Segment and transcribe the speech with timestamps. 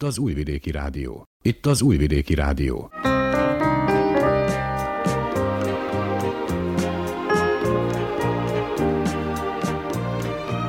[0.00, 1.24] Itt az Újvidéki Rádió.
[1.42, 2.90] Itt az Újvidéki Rádió.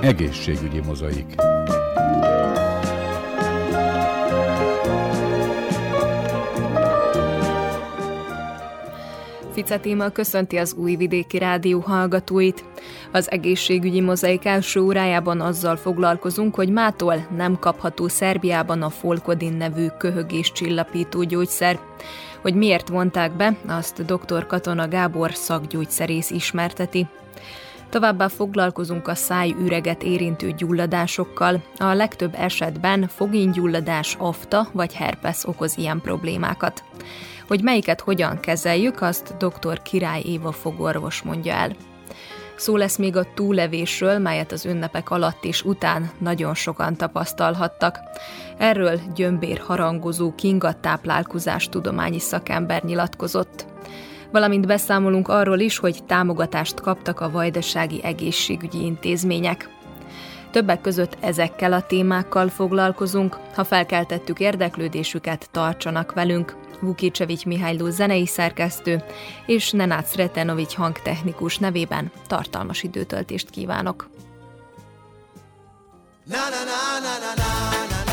[0.01, 1.35] Egészségügyi mozaik.
[9.51, 12.68] Fice téma köszönti az Újvidéki Rádió hallgatóit.
[13.11, 19.87] Az egészségügyi mozaik első órájában azzal foglalkozunk, hogy mától nem kapható Szerbiában a Folkodin nevű
[19.97, 21.79] köhögés csillapító gyógyszer.
[22.41, 24.45] Hogy miért vonták be, azt dr.
[24.45, 27.07] Katona Gábor szakgyógyszerész ismerteti.
[27.89, 31.63] Továbbá foglalkozunk a szájüreget érintő gyulladásokkal.
[31.77, 36.83] A legtöbb esetben fogénygyulladás, afta vagy herpes okoz ilyen problémákat.
[37.47, 39.81] Hogy melyiket hogyan kezeljük, azt dr.
[39.81, 41.88] Király Éva fogorvos mondja el.
[42.59, 47.99] Szó lesz még a túlevésről, melyet az ünnepek alatt és után nagyon sokan tapasztalhattak.
[48.57, 53.65] Erről gyömbér harangozó Kinga táplálkozás tudományi szakember nyilatkozott.
[54.31, 59.69] Valamint beszámolunk arról is, hogy támogatást kaptak a vajdasági egészségügyi intézmények.
[60.51, 66.55] Többek között ezekkel a témákkal foglalkozunk, ha felkeltettük érdeklődésüket, tartsanak velünk.
[66.79, 69.03] Vukicsevics Mihályló zenei szerkesztő
[69.45, 74.09] és Nenác Retenovics hangtechnikus nevében tartalmas időtöltést kívánok.
[76.25, 78.08] Na, na, na, na, na, na.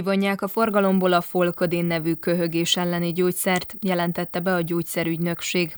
[0.00, 5.76] Kivonják a forgalomból a Folkodin nevű köhögés elleni gyógyszert, jelentette be a gyógyszerügynökség.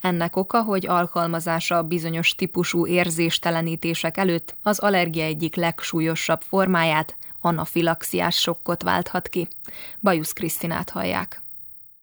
[0.00, 8.82] Ennek oka, hogy alkalmazása bizonyos típusú érzéstelenítések előtt az allergia egyik legsúlyosabb formáját, anafilaxiás sokkot
[8.82, 9.48] válthat ki.
[10.00, 11.42] Bajusz Krisztinát hallják.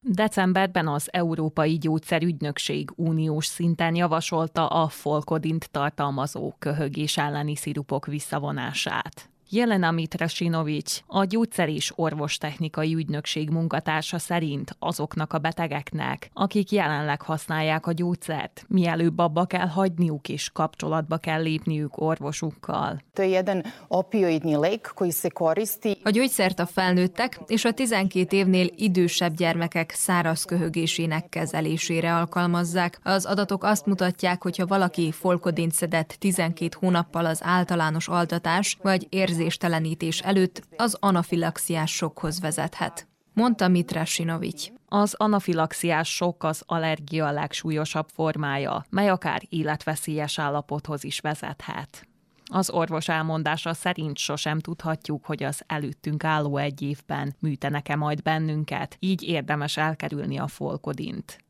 [0.01, 9.28] Decemberben az Európai Gyógyszerügynökség uniós szinten javasolta a folkodint tartalmazó köhögés elleni szirupok visszavonását.
[9.51, 17.87] Jelena Mitrasinovics, a gyógyszer és orvostechnikai ügynökség munkatársa szerint azoknak a betegeknek, akik jelenleg használják
[17.87, 23.01] a gyógyszert, mielőbb abba kell hagyniuk és kapcsolatba kell lépniük orvosukkal.
[26.03, 32.99] A gyógyszert a felnőttek és a 12 évnél idősebb gyermekek száraz köhögésének kezelésére alkalmazzák.
[33.03, 39.07] Az adatok azt mutatják, hogy ha valaki folkodint szedett 12 hónappal az általános altatás vagy
[39.09, 44.67] érzés érzéstelenítés előtt az anafilaxiás sokhoz vezethet, mondta Mitra Sinovics.
[44.87, 52.08] Az anafilaxiás sok az allergia legsúlyosabb formája, mely akár életveszélyes állapothoz is vezethet.
[52.51, 58.95] Az orvos elmondása szerint sosem tudhatjuk, hogy az előttünk álló egy évben műtenek-e majd bennünket,
[58.99, 61.43] így érdemes elkerülni a folkodint.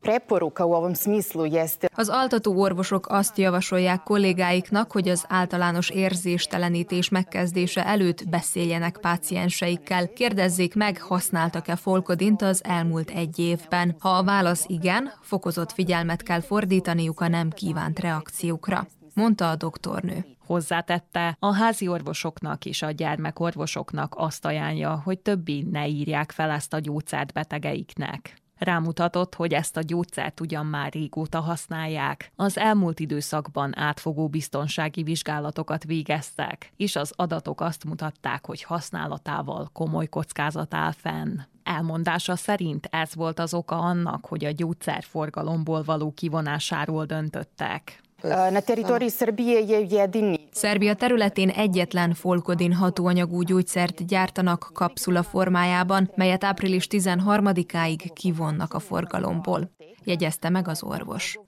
[1.94, 10.74] Az altató orvosok azt javasolják kollégáiknak, hogy az általános érzéstelenítés megkezdése előtt beszéljenek pácienseikkel, kérdezzék
[10.74, 13.96] meg, használtak-e folkodint az elmúlt egy évben.
[13.98, 20.24] Ha a válasz igen, fokozott figyelmet kell fordítaniuk a nem kívánt reakciókra mondta a doktornő.
[20.46, 26.72] Hozzátette, a házi orvosoknak és a gyermekorvosoknak azt ajánlja, hogy többi ne írják fel ezt
[26.74, 28.40] a gyógyszert betegeiknek.
[28.60, 32.32] Rámutatott, hogy ezt a gyógyszert ugyan már régóta használják.
[32.36, 40.06] Az elmúlt időszakban átfogó biztonsági vizsgálatokat végeztek, és az adatok azt mutatták, hogy használatával komoly
[40.06, 41.38] kockázat áll fenn.
[41.62, 48.00] Elmondása szerint ez volt az oka annak, hogy a gyógyszer forgalomból való kivonásáról döntöttek.
[48.22, 50.48] Na teritoriji Srbije je jedini.
[50.52, 59.70] Szerbia területén egyetlen folkodin hatóanyagú gyógyszert gyártanak kapszula formájában, melyet április 13-áig kivonnak a forgalomból,
[60.04, 61.38] jegyezte meg az orvos.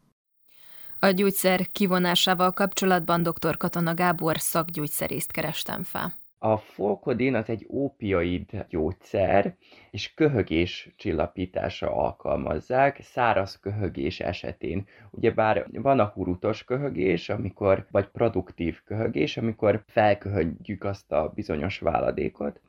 [0.99, 3.57] A gyógyszer kivonásával kapcsolatban dr.
[3.57, 6.22] Katona Gábor szakgyógyszerészt kerestem fel.
[6.45, 9.57] A folkodin az egy ópioid gyógyszer,
[9.91, 14.87] és köhögés csillapítása alkalmazzák, száraz köhögés esetén.
[15.11, 22.61] Ugyebár van a hurutos köhögés, amikor, vagy produktív köhögés, amikor felköhögjük azt a bizonyos váladékot,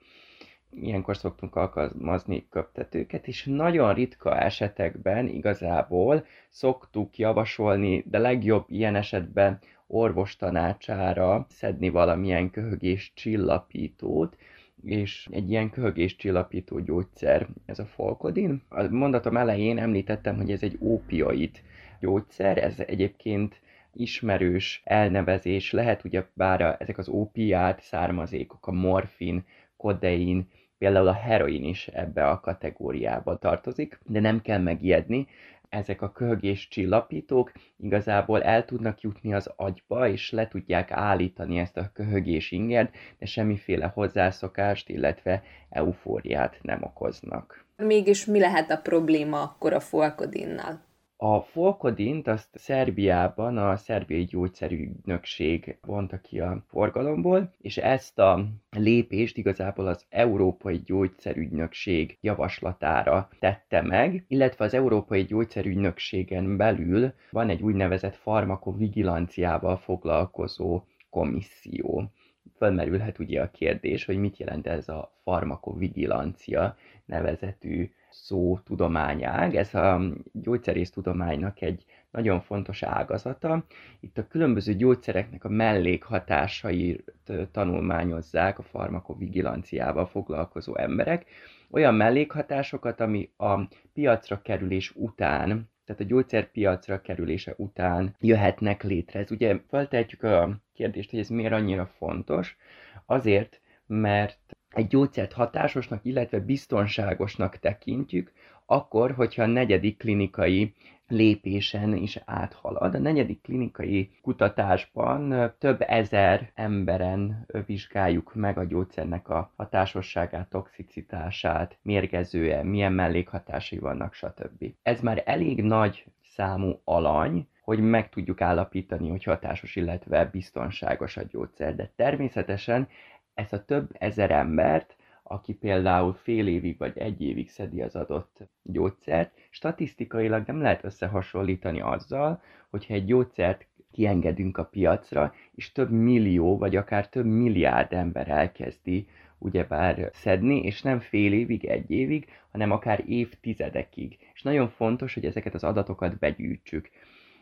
[0.81, 9.59] ilyenkor szoktunk alkalmazni köptetőket, és nagyon ritka esetekben igazából szoktuk javasolni, de legjobb ilyen esetben
[9.87, 14.37] orvos tanácsára szedni valamilyen köhögés csillapítót,
[14.83, 18.61] és egy ilyen köhögés csillapító gyógyszer, ez a folkodin.
[18.69, 21.61] A mondatom elején említettem, hogy ez egy ópioid
[21.99, 23.61] gyógyszer, ez egyébként
[23.93, 29.45] ismerős elnevezés lehet, ugye bár ezek az ópiát származékok, a morfin,
[29.77, 30.47] kodein,
[30.77, 35.27] például a heroin is ebbe a kategóriába tartozik, de nem kell megijedni,
[35.73, 41.77] ezek a köhögés csillapítók igazából el tudnak jutni az agyba, és le tudják állítani ezt
[41.77, 47.65] a köhögés ingert, de semmiféle hozzászokást, illetve eufóriát nem okoznak.
[47.75, 50.81] Mégis mi lehet a probléma akkor a folkodinnal?
[51.25, 59.37] A folkodint azt Szerbiában a szerbiai gyógyszerügynökség vonta ki a forgalomból, és ezt a lépést
[59.37, 68.15] igazából az Európai Gyógyszerügynökség javaslatára tette meg, illetve az Európai Gyógyszerügynökségen belül van egy úgynevezett
[68.15, 72.11] farmakovigilanciával foglalkozó komisszió.
[72.57, 76.75] Fölmerülhet ugye a kérdés, hogy mit jelent ez a farmakovigilancia
[77.05, 79.55] nevezetű szó tudományág.
[79.55, 80.01] Ez a
[80.31, 83.65] gyógyszerész tudománynak egy nagyon fontos ágazata.
[83.99, 87.13] Itt a különböző gyógyszereknek a mellékhatásait
[87.51, 91.25] tanulmányozzák a farmakovigilanciával foglalkozó emberek.
[91.71, 93.59] Olyan mellékhatásokat, ami a
[93.93, 99.19] piacra kerülés után tehát a gyógyszer piacra kerülése után jöhetnek létre.
[99.19, 102.57] Ez ugye feltehetjük a kérdést, hogy ez miért annyira fontos.
[103.05, 108.31] Azért, mert egy gyógyszert hatásosnak, illetve biztonságosnak tekintjük,
[108.65, 110.73] akkor, hogyha a negyedik klinikai
[111.07, 112.95] lépésen is áthalad.
[112.95, 122.63] A negyedik klinikai kutatásban több ezer emberen vizsgáljuk meg a gyógyszernek a hatásosságát, toxicitását, mérgezője,
[122.63, 124.65] milyen mellékhatásai vannak, stb.
[124.83, 131.23] Ez már elég nagy számú alany, hogy meg tudjuk állapítani, hogy hatásos, illetve biztonságos a
[131.29, 131.75] gyógyszer.
[131.75, 132.87] De természetesen
[133.33, 138.37] ezt a több ezer embert aki például fél évig vagy egy évig szedi az adott
[138.63, 146.57] gyógyszert, statisztikailag nem lehet összehasonlítani azzal, hogyha egy gyógyszert kiengedünk a piacra, és több millió,
[146.57, 152.71] vagy akár több milliárd ember elkezdi ugyebár szedni, és nem fél évig, egy évig, hanem
[152.71, 154.17] akár évtizedekig.
[154.33, 156.89] És nagyon fontos, hogy ezeket az adatokat begyűjtsük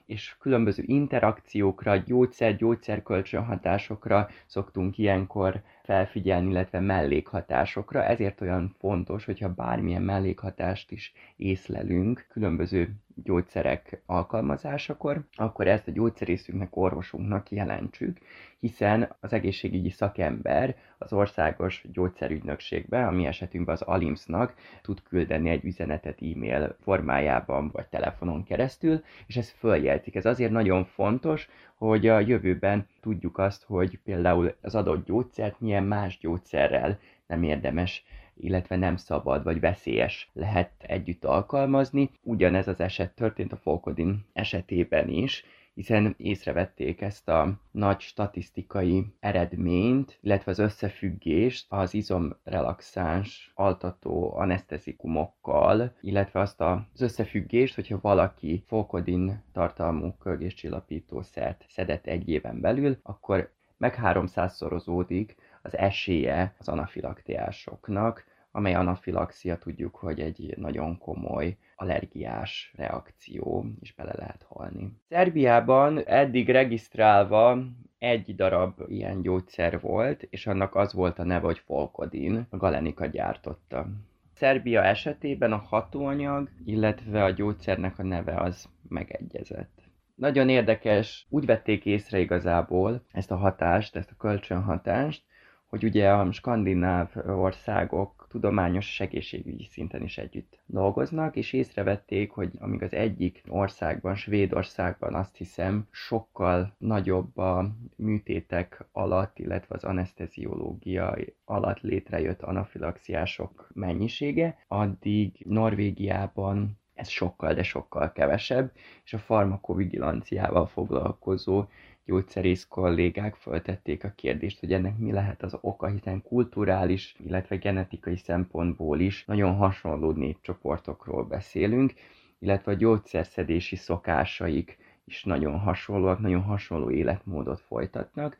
[0.05, 8.03] és különböző interakciókra, gyógyszer-gyógyszer kölcsönhatásokra szoktunk ilyenkor felfigyelni, illetve mellékhatásokra.
[8.03, 16.75] Ezért olyan fontos, hogyha bármilyen mellékhatást is észlelünk különböző gyógyszerek alkalmazásakor, akkor ezt a gyógyszerészünknek,
[16.75, 18.17] orvosunknak jelentsük,
[18.59, 25.65] hiszen az egészségügyi szakember az országos gyógyszerügynökségbe, a mi esetünkben az ALIMS-nak tud küldeni egy
[25.65, 30.15] üzenetet e-mail formájában vagy telefonon keresztül, és ez följelzik.
[30.15, 35.83] Ez azért nagyon fontos, hogy a jövőben tudjuk azt, hogy például az adott gyógyszert milyen
[35.83, 38.03] más gyógyszerrel nem érdemes
[38.37, 42.11] illetve nem szabad vagy veszélyes lehet együtt alkalmazni.
[42.23, 50.17] Ugyanez az eset történt a Folkodin esetében is, hiszen észrevették ezt a nagy statisztikai eredményt,
[50.21, 60.15] illetve az összefüggést az izomrelaxáns altató anesztezikumokkal, illetve azt az összefüggést, hogyha valaki folkodin tartalmú
[60.19, 65.29] kölgéscsillapítószert szedett egy éven belül, akkor meg 300-szorozódik
[65.61, 74.13] az esélye az anafilaktiásoknak, amely anafilaxia tudjuk, hogy egy nagyon komoly allergiás reakció, és bele
[74.17, 74.91] lehet halni.
[75.09, 77.57] Szerbiában eddig regisztrálva
[77.97, 83.05] egy darab ilyen gyógyszer volt, és annak az volt a neve, hogy Folkodin, a Galenika
[83.05, 83.87] gyártotta.
[84.33, 89.81] Szerbia esetében a hatóanyag, illetve a gyógyszernek a neve az megegyezett.
[90.15, 95.23] Nagyon érdekes, úgy vették észre igazából ezt a hatást, ezt a kölcsönhatást,
[95.71, 102.51] hogy ugye a skandináv országok tudományos és egészségügyi szinten is együtt dolgoznak, és észrevették, hogy
[102.59, 111.15] amíg az egyik országban, Svédországban azt hiszem sokkal nagyobb a műtétek alatt, illetve az anesteziológia
[111.45, 118.71] alatt létrejött anafilaxiások mennyisége, addig Norvégiában ez sokkal, de sokkal kevesebb,
[119.03, 121.65] és a farmakovigilanciával foglalkozó
[122.11, 128.15] gyógyszerész kollégák föltették a kérdést, hogy ennek mi lehet az oka, hiszen kulturális, illetve genetikai
[128.15, 131.93] szempontból is nagyon hasonló népcsoportokról beszélünk,
[132.39, 138.37] illetve a gyógyszerszedési szokásaik is nagyon hasonlóak, nagyon hasonló életmódot folytatnak,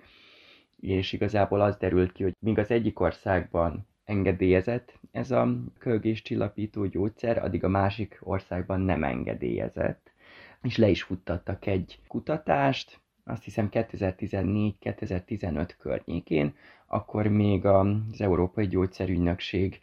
[0.80, 7.44] és igazából az derült ki, hogy míg az egyik országban engedélyezett ez a kölgéscsillapító gyógyszer,
[7.44, 10.12] addig a másik országban nem engedélyezett,
[10.62, 13.00] és le is futtattak egy kutatást,
[13.32, 16.54] azt hiszem 2014-2015 környékén,
[16.86, 19.80] akkor még az Európai Gyógyszerügynökség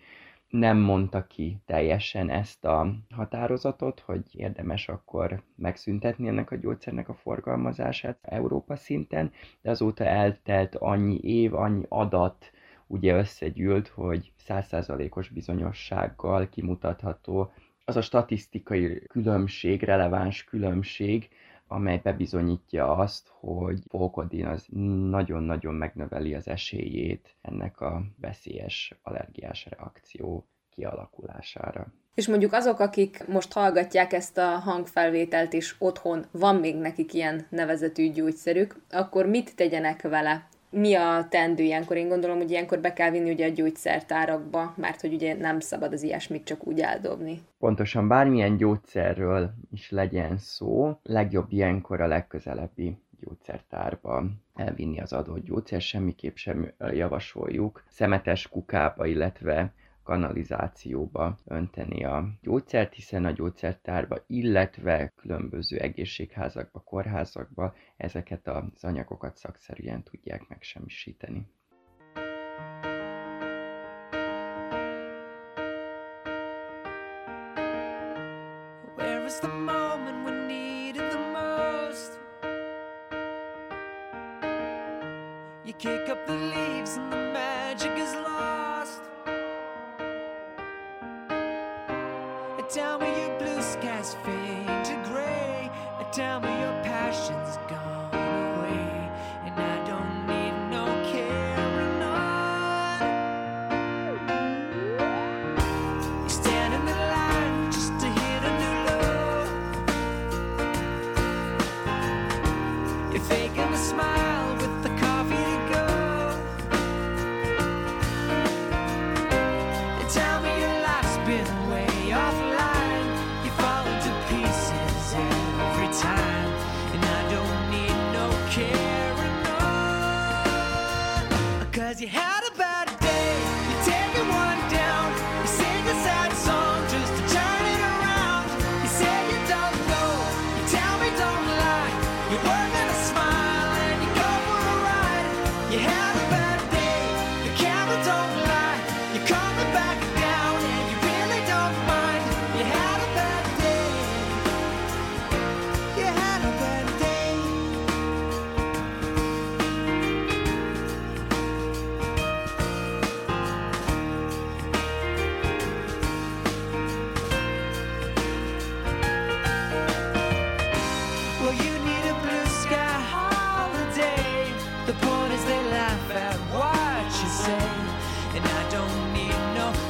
[0.48, 7.14] nem mondta ki teljesen ezt a határozatot, hogy érdemes akkor megszüntetni ennek a gyógyszernek a
[7.14, 12.50] forgalmazását Európa szinten, de azóta eltelt annyi év, annyi adat
[12.86, 17.52] ugye összegyűlt, hogy százszázalékos bizonyossággal kimutatható
[17.84, 21.28] az a statisztikai különbség, releváns különbség,
[21.68, 24.66] amely bebizonyítja azt, hogy Volkodin az
[25.10, 31.86] nagyon-nagyon megnöveli az esélyét ennek a veszélyes allergiás reakció kialakulására.
[32.14, 37.46] És mondjuk azok, akik most hallgatják ezt a hangfelvételt, és otthon van még nekik ilyen
[37.50, 40.48] nevezetű gyógyszerük, akkor mit tegyenek vele?
[40.70, 41.96] Mi a tendő ilyenkor?
[41.96, 45.92] Én gondolom, hogy ilyenkor be kell vinni ugye a gyógyszertárakba, mert hogy ugye nem szabad
[45.92, 47.40] az ilyesmit csak úgy eldobni.
[47.58, 55.80] Pontosan bármilyen gyógyszerről is legyen szó, legjobb ilyenkor a legközelebbi gyógyszertárba elvinni az adott gyógyszer,
[55.80, 59.72] semmiképp sem javasoljuk szemetes kukába, illetve
[60.08, 70.02] kanalizációba önteni a gyógyszert, hiszen a gyógyszertárba, illetve különböző egészségházakba, kórházakba ezeket az anyagokat szakszerűen
[70.02, 71.46] tudják megsemmisíteni.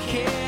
[0.08, 0.47] care.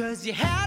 [0.00, 0.59] Cause you had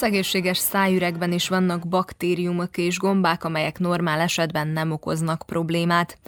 [0.00, 6.18] Az egészséges szájüregben is vannak baktériumok és gombák, amelyek normál esetben nem okoznak problémát.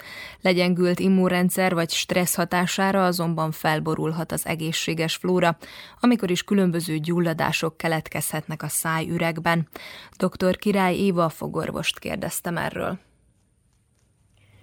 [0.40, 5.56] Legyengült immunrendszer vagy stressz hatására azonban felborulhat az egészséges flóra,
[6.00, 9.68] amikor is különböző gyulladások keletkezhetnek a szájüregben.
[10.16, 10.56] Dr.
[10.56, 12.98] Király Éva fogorvost kérdeztem erről.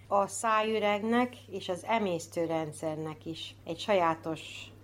[0.08, 4.42] A szájüregnek és az emésztőrendszernek is egy sajátos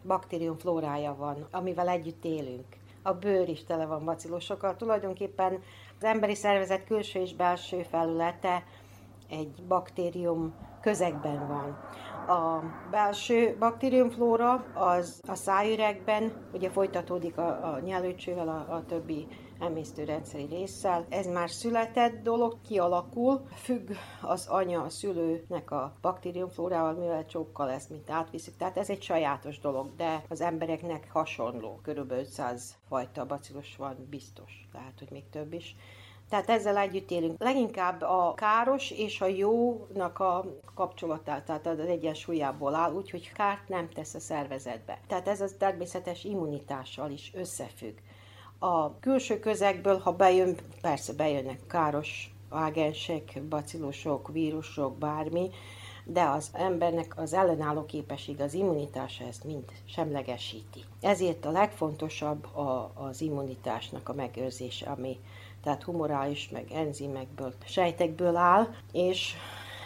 [0.07, 2.65] baktériumflórája van, amivel együtt élünk.
[3.07, 4.75] A bőr is tele van bacillusokkal.
[4.75, 5.61] Tulajdonképpen
[5.97, 8.63] az emberi szervezet külső és belső felülete
[9.29, 11.77] egy baktérium közegben van.
[12.27, 19.27] A belső baktériumflóra az a szájüregben, ugye folytatódik a, a nyelőcsővel, a, a többi
[19.59, 21.05] emésztőrendszeri résszel.
[21.09, 23.89] Ez már született dolog, kialakul, függ
[24.21, 28.55] az anya, a szülőnek a baktériumflórával, mivel csókkal ezt mint átviszik.
[28.55, 31.79] Tehát ez egy sajátos dolog, de az embereknek hasonló.
[31.83, 35.75] Körülbelül 500 fajta bacillus van, biztos, lehet, hogy még több is.
[36.29, 37.41] Tehát ezzel együtt élünk.
[37.41, 43.89] Leginkább a káros és a jónak a kapcsolatát, tehát az egyensúlyából áll, úgyhogy kárt nem
[43.89, 44.99] tesz a szervezetbe.
[45.07, 47.97] Tehát ez az természetes immunitással is összefügg.
[48.59, 55.49] A külső közegből, ha bejön, persze bejönnek káros ágensek, bacillusok, vírusok, bármi,
[56.03, 60.83] de az embernek az ellenálló képesség, az immunitása ezt mind semlegesíti.
[61.01, 65.19] Ezért a legfontosabb a, az immunitásnak a megőrzése, ami
[65.65, 69.33] tehát humorális, meg enzimekből, sejtekből áll, és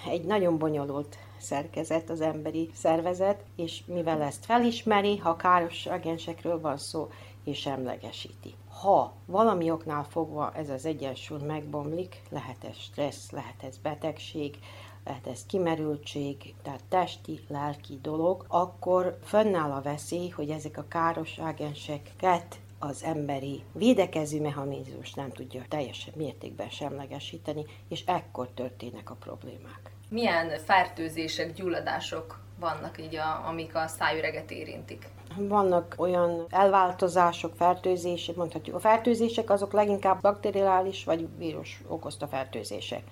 [0.09, 6.77] egy nagyon bonyolult szerkezet az emberi szervezet, és mivel ezt felismeri, ha káros agensekről van
[6.77, 7.09] szó,
[7.43, 8.53] és semlegesíti.
[8.81, 14.57] Ha valami oknál fogva ez az egyensúly megbomlik, lehet ez stressz, lehet ez betegség,
[15.05, 21.39] lehet ez kimerültség, tehát testi, lelki dolog, akkor fönnáll a veszély, hogy ezek a káros
[21.39, 29.91] ágenseket az emberi védekező mechanizmus nem tudja teljes mértékben semlegesíteni, és ekkor történnek a problémák.
[30.09, 35.07] Milyen fertőzések, gyulladások vannak így, a, amik a szájüreget érintik?
[35.35, 38.75] Vannak olyan elváltozások, fertőzések, mondhatjuk.
[38.75, 43.03] A fertőzések azok leginkább bakteriális vagy vírus okozta fertőzések.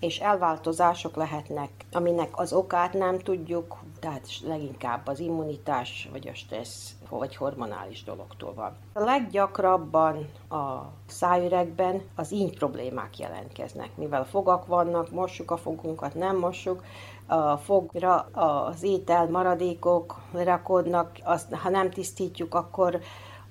[0.00, 6.94] És elváltozások lehetnek, aminek az okát nem tudjuk, tehát leginkább az immunitás vagy a stressz
[7.08, 8.76] vagy hormonális dologtól van.
[8.92, 16.36] A leggyakrabban a szájüregben az íny problémák jelentkeznek, mivel fogak vannak, mossuk a fogunkat, nem
[16.36, 16.84] mossuk,
[17.26, 23.00] a fogra az étel maradékok rakodnak, azt, ha nem tisztítjuk, akkor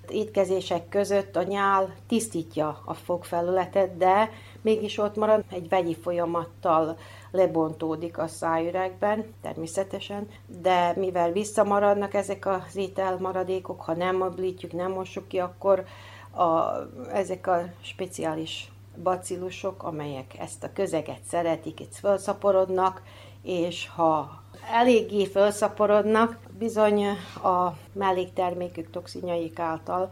[0.07, 4.29] étkezések között a nyál tisztítja a fogfelületet, de
[4.61, 6.97] mégis ott marad, egy vegyi folyamattal
[7.31, 10.27] lebontódik a szájüregben, természetesen,
[10.61, 15.85] de mivel visszamaradnak ezek az ételmaradékok, ha nem moblítjuk, nem mossuk ki, akkor
[16.31, 16.73] a,
[17.13, 18.71] ezek a speciális
[19.03, 23.01] bacillusok, amelyek ezt a közeget szeretik, itt felszaporodnak,
[23.43, 27.05] és ha eléggé felszaporodnak, bizony
[27.43, 30.11] a melléktermékük toxinjaik által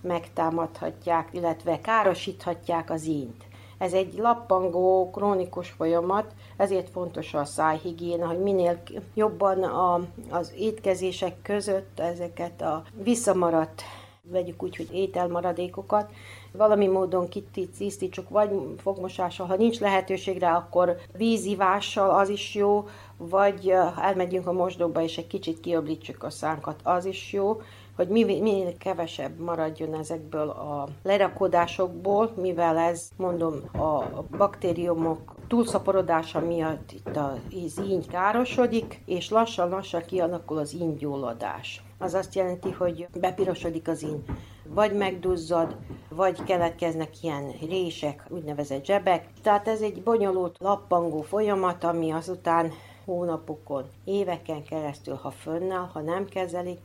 [0.00, 3.45] megtámadhatják, illetve károsíthatják az ínt.
[3.78, 8.82] Ez egy lappangó, krónikus folyamat, ezért fontos a szájhigiéna, hogy minél
[9.14, 13.82] jobban a, az étkezések között ezeket a visszamaradt,
[14.30, 16.10] vegyük úgy, hogy ételmaradékokat,
[16.52, 23.74] valami módon kitisztítsuk, vagy fogmosással, ha nincs lehetőség rá, akkor vízivással az is jó, vagy
[24.00, 27.60] elmegyünk a mosdóba, és egy kicsit kiöblítsük a szánkat, az is jó,
[27.96, 37.16] hogy minél kevesebb maradjon ezekből a lerakódásokból, mivel ez, mondom, a baktériumok túlszaporodása miatt itt
[37.16, 41.82] az íny károsodik, és lassan-lassan kialakul az ínygyulladás.
[41.98, 44.24] Az azt jelenti, hogy bepirosodik az íny,
[44.68, 45.76] vagy megduzzad,
[46.08, 49.28] vagy keletkeznek ilyen rések, úgynevezett zsebek.
[49.42, 52.72] Tehát ez egy bonyolult, lappangó folyamat, ami azután
[53.04, 56.78] hónapokon, éveken keresztül, ha fönnáll, ha nem kezelik,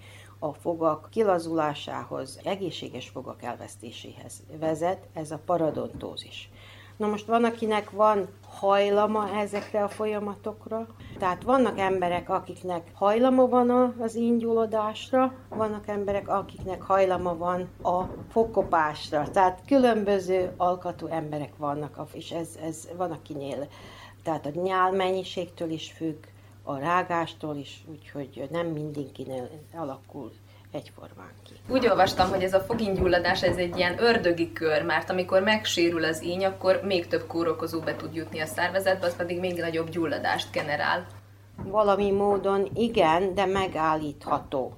[0.44, 6.50] a fogak kilazulásához, egészséges fogak elvesztéséhez vezet, ez a paradontózis.
[6.98, 10.88] Na most van, akinek van hajlama ezekre a folyamatokra,
[11.20, 19.30] tehát vannak emberek, akiknek hajlama van az ingyulodásra, vannak emberek, akiknek hajlama van a fogkopásra,
[19.32, 23.68] tehát különböző alkatú emberek vannak, és ez, ez van akinél,
[24.24, 26.24] tehát a nyál mennyiségtől is függ,
[26.64, 30.32] a rágástól is, úgyhogy nem mindenkinél alakul
[30.72, 31.54] egyformán ki.
[31.68, 36.24] Úgy olvastam, hogy ez a fogingyulladás ez egy ilyen ördögi kör, mert amikor megsérül az
[36.24, 40.52] íny, akkor még több kórokozó be tud jutni a szervezetbe, az pedig még nagyobb gyulladást
[40.52, 41.06] generál.
[41.64, 44.74] Valami módon igen, de megállítható.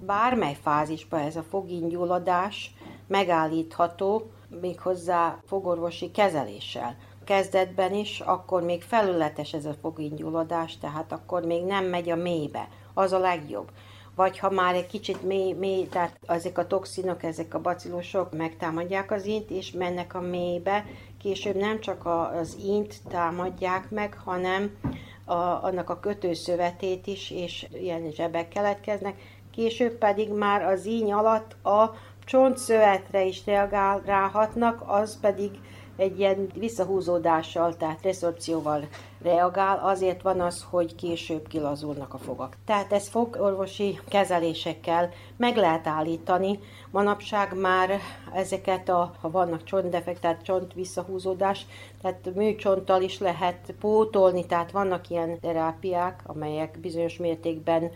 [0.00, 2.74] Bármely fázisban ez a fogingyulladás
[3.06, 6.96] megállítható, méghozzá fogorvosi kezeléssel
[7.26, 12.68] kezdetben is, akkor még felületes ez a fogingyulladás, tehát akkor még nem megy a mélybe.
[12.94, 13.70] Az a legjobb.
[14.14, 19.10] Vagy ha már egy kicsit mély, mély tehát ezek a toxinok, ezek a bacillosok megtámadják
[19.10, 20.84] az int, és mennek a mélybe,
[21.22, 24.76] később nem csak az int támadják meg, hanem
[25.24, 29.14] a, annak a kötőszövetét is, és ilyen zsebek keletkeznek,
[29.50, 35.50] később pedig már az íny alatt a csontszövetre is reagál, ráhatnak, az pedig
[35.96, 38.88] egy ilyen visszahúzódással, tehát reszorpcióval
[39.22, 42.56] reagál, azért van az, hogy később kilazulnak a fogak.
[42.64, 46.58] Tehát ez fogorvosi kezelésekkel meg lehet állítani.
[46.90, 48.00] Manapság már
[48.34, 51.66] ezeket, a, ha vannak csontdefekt, tehát csont visszahúzódás,
[52.02, 57.90] tehát műcsonttal is lehet pótolni, tehát vannak ilyen terápiák, amelyek bizonyos mértékben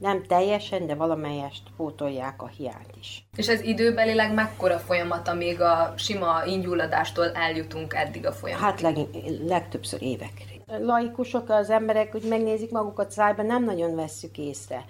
[0.00, 3.24] nem teljesen, de valamelyest pótolják a hiányt is.
[3.36, 8.62] És ez időbelileg mekkora folyamat, amíg a sima ingyulladástól eljutunk eddig a folyamat?
[8.62, 8.96] Hát leg,
[9.46, 10.44] legtöbbször évekre.
[10.78, 14.84] Laikusok, az emberek, hogy megnézik magukat szájban, nem nagyon vesszük észre.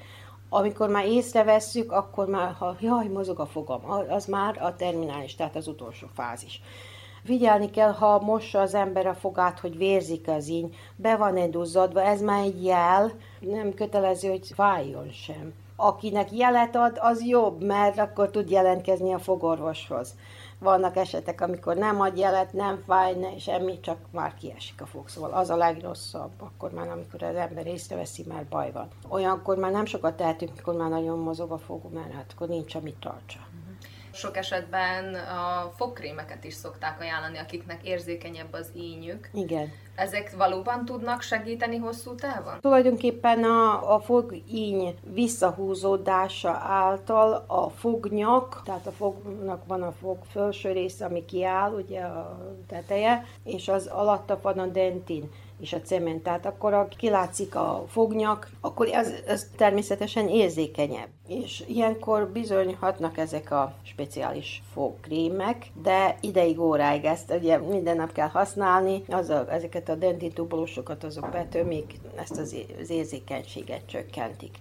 [0.48, 5.56] Amikor már észrevesszük, akkor már, ha jaj, mozog a fogam, az már a terminális, tehát
[5.56, 6.60] az utolsó fázis.
[7.22, 12.02] Vigyelni kell, ha mossa az ember a fogát, hogy vérzik az íny, be van-e duzzadva,
[12.02, 15.52] ez már egy jel, nem kötelező, hogy fájjon sem.
[15.76, 20.14] Akinek jelet ad, az jobb, mert akkor tud jelentkezni a fogorvoshoz.
[20.58, 25.08] Vannak esetek, amikor nem ad jelet, nem fáj, ne, semmi, csak már kiesik a fog.
[25.08, 28.88] Szóval az a legrosszabb, akkor már, amikor az ember észreveszi, már baj van.
[29.08, 32.74] Olyankor már nem sokat tehetünk, mikor már nagyon mozog a fog, mert hát akkor nincs,
[32.74, 33.38] amit tartsa.
[34.12, 39.30] Sok esetben a fogkrémeket is szokták ajánlani, akiknek érzékenyebb az ínyük.
[39.32, 39.72] Igen.
[39.94, 42.60] Ezek valóban tudnak segíteni hosszú távon?
[42.60, 50.72] Tulajdonképpen a, a fogíny visszahúzódása által a fognyak, tehát a fognak van a fog felső
[50.72, 56.22] része, ami kiáll, ugye a teteje, és az alatta van a dentin és a cement.
[56.22, 61.08] Tehát akkor, ha kilátszik a fognyak, akkor ez, ez természetesen érzékenyebb.
[61.28, 68.12] És ilyenkor bizony hatnak ezek a speciális fogkrémek, de ideig óráig ezt ugye minden nap
[68.12, 74.58] kell használni, az a, ezeket a dentitubulusokat azok betömik, ezt az, az érzékenységet csökkentik.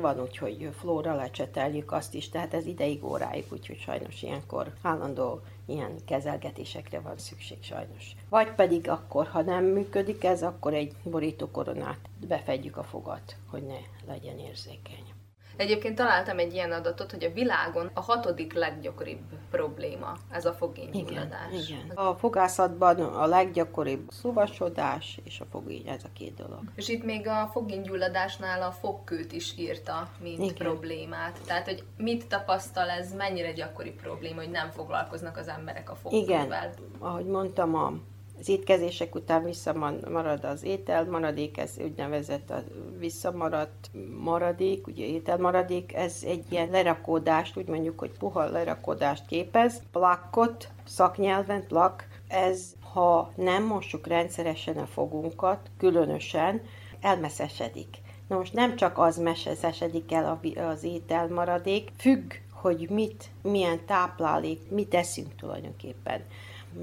[0.00, 5.40] Van úgy, hogy flóra lecseteljük azt is, tehát ez ideig óráig, úgyhogy sajnos ilyenkor állandó
[5.66, 8.14] ilyen kezelgetésekre van szükség sajnos.
[8.28, 14.12] Vagy pedig akkor, ha nem működik ez, akkor egy borítókoronát befedjük a fogat, hogy ne
[14.12, 15.11] legyen érzékeny.
[15.62, 19.20] Egyébként találtam egy ilyen adatot, hogy a világon a hatodik leggyakoribb
[19.50, 21.68] probléma ez a Igen, fogénygyulladás.
[21.68, 21.90] igen.
[21.94, 26.60] A fogászatban a leggyakoribb szuvasodás és a fogény, ez a két dolog.
[26.74, 30.54] És itt még a fogénygyulladásnál a fogkőt is írta, mint Igen.
[30.54, 31.38] problémát.
[31.46, 36.44] Tehát, hogy mit tapasztal ez, mennyire gyakori probléma, hogy nem foglalkoznak az emberek a fogkővel.
[36.44, 37.92] Igen, ahogy mondtam, a
[38.42, 42.62] az étkezések után visszamarad az étel, maradék, ez úgynevezett a
[42.98, 50.68] visszamaradt maradék, ugye ételmaradék, ez egy ilyen lerakódást, úgy mondjuk, hogy puha lerakódást képez, plakkot,
[50.84, 56.62] szaknyelven plak, ez ha nem mossuk rendszeresen a fogunkat, különösen,
[57.00, 57.96] elmeszesedik.
[58.26, 64.94] Na most nem csak az mesesedik el az ételmaradék, függ, hogy mit, milyen táplálék, mit
[64.94, 66.20] eszünk tulajdonképpen.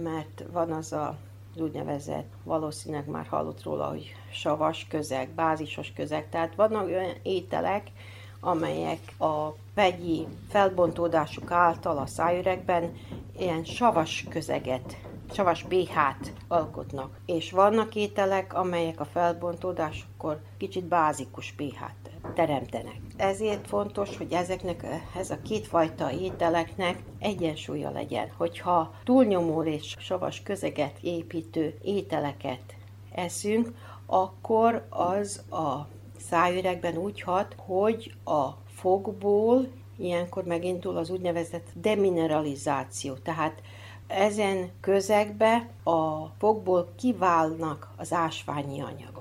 [0.03, 1.17] Mert van az a
[1.61, 6.29] úgynevezett, valószínűleg már hallott róla, hogy savas közeg, bázisos közeg.
[6.29, 7.91] Tehát vannak olyan ételek,
[8.39, 12.97] amelyek a vegyi felbontódásuk által a szájüregben
[13.39, 14.97] ilyen savas közeget,
[15.31, 17.19] savas pH-t alkotnak.
[17.25, 22.99] És vannak ételek, amelyek a felbontódásukkor kicsit bázikus pH-t teremtenek.
[23.17, 24.85] Ezért fontos, hogy ezeknek,
[25.17, 28.31] ez a kétfajta ételeknek egyensúlya legyen.
[28.37, 32.75] Hogyha túlnyomó és savas közeget építő ételeket
[33.15, 33.73] eszünk,
[34.05, 35.87] akkor az a
[36.29, 43.13] szájüregben úgy hat, hogy a fogból ilyenkor megindul az úgynevezett demineralizáció.
[43.13, 43.61] Tehát
[44.07, 49.18] ezen közegbe a fogból kiválnak az ásványi anyagok.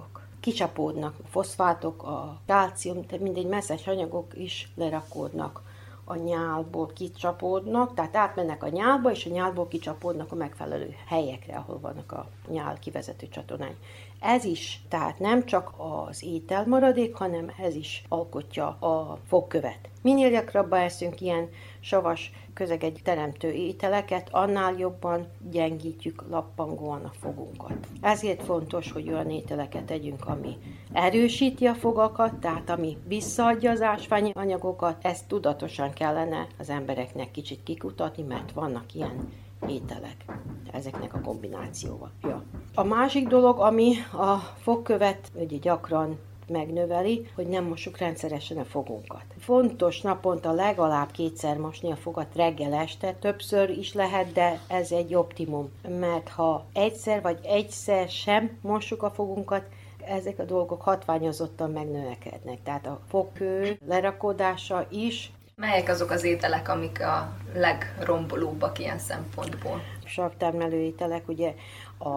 [0.49, 5.63] Kicsapódnak a foszfátok, a kálcium, tehát mindegy messzes anyagok is lerakódnak
[6.05, 11.79] a nyálból kicsapódnak, tehát átmennek a nyálba, és a nyálból kicsapódnak a megfelelő helyekre, ahol
[11.81, 13.77] vannak a nyál kivezető csatornány.
[14.21, 19.79] Ez is, tehát nem csak az ételmaradék, hanem ez is alkotja a fogkövet.
[20.03, 21.49] Minél gyakrabban eszünk ilyen
[21.81, 27.87] savas közeget teremtő ételeket, annál jobban gyengítjük lappangóan a fogunkat.
[28.01, 30.57] Ezért fontos, hogy olyan ételeket tegyünk, ami
[30.93, 37.63] erősíti a fogakat, tehát ami visszaadja az ásványi anyagokat, ezt tudatosan kellene az embereknek kicsit
[37.63, 39.33] kikutatni, mert vannak ilyen
[39.69, 40.25] ételek
[40.73, 42.11] ezeknek a kombinációval.
[42.23, 42.43] Ja.
[42.75, 46.19] A másik dolog, ami a fogkövet ugye gyakran
[46.49, 49.25] megnöveli, hogy nem mossuk rendszeresen a fogunkat.
[49.39, 55.15] Fontos naponta legalább kétszer mosni a fogat reggel este, többször is lehet, de ez egy
[55.15, 59.63] optimum, mert ha egyszer vagy egyszer sem mossuk a fogunkat,
[60.07, 62.63] ezek a dolgok hatványozottan megnövekednek.
[62.63, 69.81] Tehát a fogkő lerakódása is Melyek azok az ételek, amik a legrombolóbbak ilyen szempontból?
[70.05, 71.55] savtermelő ételek, ugye
[71.99, 72.09] a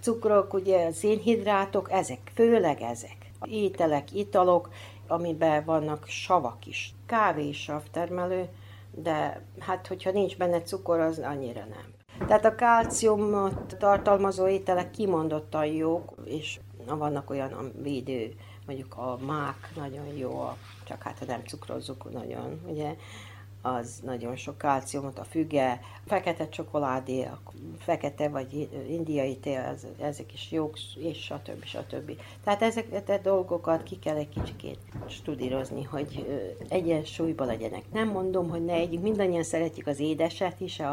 [0.00, 3.16] cukrok, ugye a szénhidrátok, ezek, főleg ezek.
[3.44, 4.68] Ételek, italok,
[5.06, 6.94] amiben vannak savak is.
[7.06, 8.48] Kávé is savtermelő,
[8.90, 12.26] de hát hogyha nincs benne cukor, az annyira nem.
[12.26, 18.34] Tehát a kálciumot tartalmazó ételek kimondottan jók, és vannak olyan védő,
[18.66, 22.96] mondjuk a mák nagyon jó, a- csak hát ha nem cukrozzuk nagyon, ugye,
[23.66, 27.40] az nagyon sok kálciumot, a füge, fekete csokoládé, a
[27.78, 31.64] fekete vagy indiai tél, ez, ezek is jók, és stb.
[31.64, 32.12] stb.
[32.44, 37.82] Tehát ezeket a dolgokat ki kell egy kicsikét studírozni, hogy egyensúlyban legyenek.
[37.92, 40.92] Nem mondom, hogy ne egyik, mindannyian szeretjük az édeset is, a,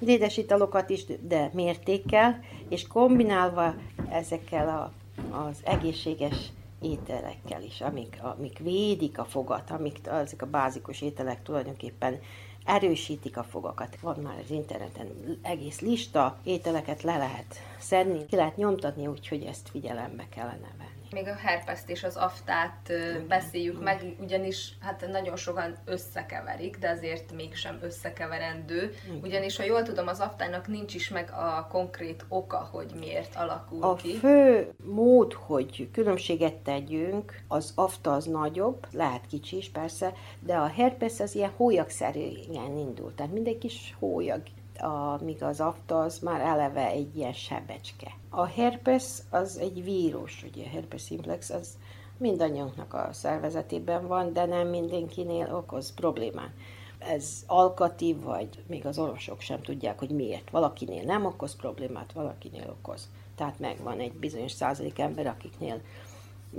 [0.00, 3.74] az édes italokat is, de mértékkel, és kombinálva
[4.10, 4.92] ezekkel a,
[5.36, 6.52] az egészséges
[6.84, 12.20] ételekkel is, amik, amik védik a fogat, amik ezek a bázikus ételek tulajdonképpen
[12.64, 14.00] erősítik a fogakat.
[14.00, 19.68] Van már az interneten egész lista, ételeket le lehet szedni, ki lehet nyomtatni, úgyhogy ezt
[19.68, 21.03] figyelembe kellene venni.
[21.14, 26.88] Még a herpeszt és az aftát ö, beszéljük meg, ugyanis hát nagyon sokan összekeverik, de
[26.90, 28.94] azért mégsem összekeverendő.
[29.22, 33.82] Ugyanis, ha jól tudom, az aftának nincs is meg a konkrét oka, hogy miért alakul
[33.82, 34.14] A ki.
[34.14, 40.66] fő mód, hogy különbséget tegyünk, az afta az nagyobb, lehet kicsi is persze, de a
[40.66, 44.42] herpes az ilyen hólyagszerűen indul, tehát mindegy kis hólyag,
[44.78, 48.16] amíg az afta az már eleve egy ilyen sebecske.
[48.28, 51.68] A herpes az egy vírus, ugye a herpes simplex, az
[52.16, 56.50] mindannyiunknak a szervezetében van, de nem mindenkinél okoz problémát.
[56.98, 60.50] Ez alkati, vagy még az orvosok sem tudják, hogy miért.
[60.50, 63.08] Valakinél nem okoz problémát, valakinél okoz.
[63.36, 65.80] Tehát megvan egy bizonyos százalék ember, akiknél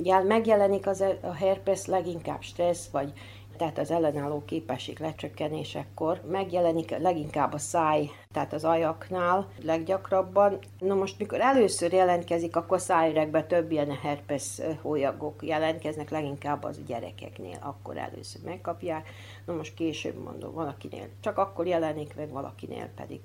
[0.04, 3.14] jel, megjelenik az, a herpes leginkább stressz, vagy
[3.58, 10.58] tehát az ellenálló képesség lecsökkenésekor megjelenik leginkább a száj, tehát az ajaknál leggyakrabban.
[10.80, 17.58] Na most, mikor először jelentkezik, akkor szájüregben több ilyen herpes hólyagok jelentkeznek, leginkább az gyerekeknél,
[17.62, 19.10] akkor először megkapják.
[19.46, 23.20] Na most később mondom, valakinél csak akkor jelenik meg, valakinél pedig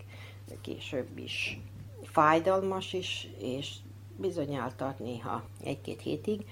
[0.60, 1.60] később is.
[2.02, 3.74] Fájdalmas is, és
[4.16, 6.44] bizonyára tart néha egy-két hétig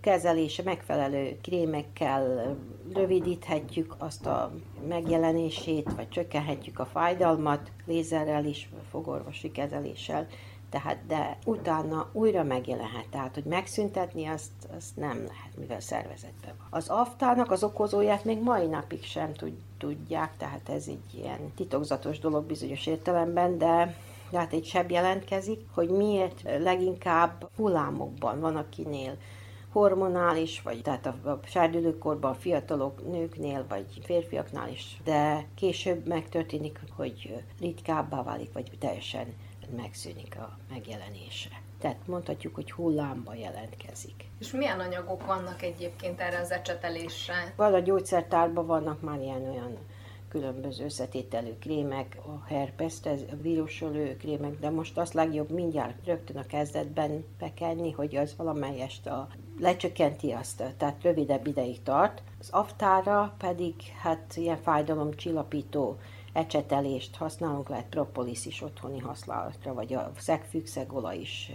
[0.00, 2.56] kezelése megfelelő krémekkel
[2.92, 4.52] rövidíthetjük azt a
[4.88, 10.26] megjelenését, vagy csökkenthetjük a fájdalmat, lézerrel is, fogorvosi kezeléssel,
[10.70, 16.66] tehát de utána újra megjelenhet, tehát hogy megszüntetni azt, azt nem lehet, mivel szervezetben van.
[16.70, 19.32] Az aftának az okozóját még mai napig sem
[19.78, 23.94] tudják, tehát ez egy ilyen titokzatos dolog bizonyos értelemben, de
[24.30, 29.16] de hát egy seb jelentkezik, hogy miért leginkább hullámokban van, akinél
[29.72, 37.44] hormonális, vagy tehát a, a sárdülőkorban fiatalok, nőknél, vagy férfiaknál is, de később megtörténik, hogy
[37.60, 39.26] ritkábbá válik, vagy teljesen
[39.76, 41.48] megszűnik a megjelenése.
[41.80, 44.24] Tehát mondhatjuk, hogy hullámba jelentkezik.
[44.38, 47.52] És milyen anyagok vannak egyébként erre az ecsetelésre?
[47.56, 49.78] Vagy a gyógyszertárban vannak már ilyen olyan
[50.28, 56.36] különböző összetételű krémek, a herpeszt, ez a vírusölő krémek, de most azt legjobb mindjárt rögtön
[56.36, 62.22] a kezdetben bekenni, hogy az valamelyest a, lecsökkenti azt, tehát rövidebb ideig tart.
[62.40, 65.98] Az aftára pedig hát ilyen fájdalomcsillapító
[66.32, 71.52] ecsetelést használunk, lehet propolis is otthoni használatra, vagy a szegfüggszegolaj is,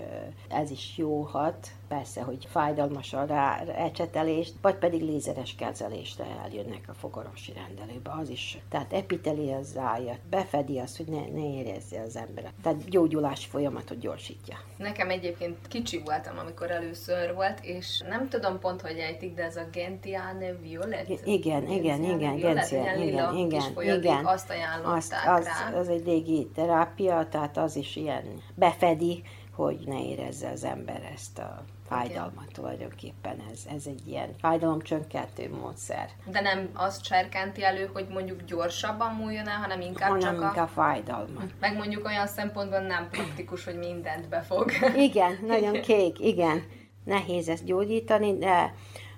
[0.49, 6.83] ez is jó hat, persze, hogy fájdalmas a rá ecsetelést, vagy pedig lézeres kezelésre eljönnek
[6.87, 8.57] a fogorvosi rendelőbe, az is.
[8.69, 12.51] Tehát epiteliazálja, befedi azt, hogy ne, ne érezze az ember.
[12.61, 14.57] Tehát gyógyulási folyamatot gyorsítja.
[14.77, 19.55] Nekem egyébként kicsi voltam, amikor először volt, és nem tudom pont, hogy ejtik, de ez
[19.55, 21.09] a Gentiane Violet?
[21.09, 24.25] Igen, igen, igen, Gentiane, igen, igen, igen, igen.
[24.25, 25.79] Azt ajánlották azt, az, rá.
[25.79, 28.23] az egy régi terápia, tehát az is ilyen
[28.55, 29.23] befedi,
[29.55, 31.63] hogy ne érezze az ember ezt a
[31.95, 33.43] fájdalmat tulajdonképpen.
[33.51, 36.09] Ez, ez egy ilyen fájdalomcsökkentő módszer.
[36.25, 40.67] De nem azt serkenti elő, hogy mondjuk gyorsabban múljon el, hanem inkább hanem csak inkább
[40.67, 40.81] a...
[40.81, 41.51] fájdalmat.
[41.59, 44.71] Meg mondjuk olyan szempontból nem praktikus, hogy mindent befog.
[44.95, 46.63] Igen, nagyon kék, igen.
[47.03, 48.73] Nehéz ezt gyógyítani, de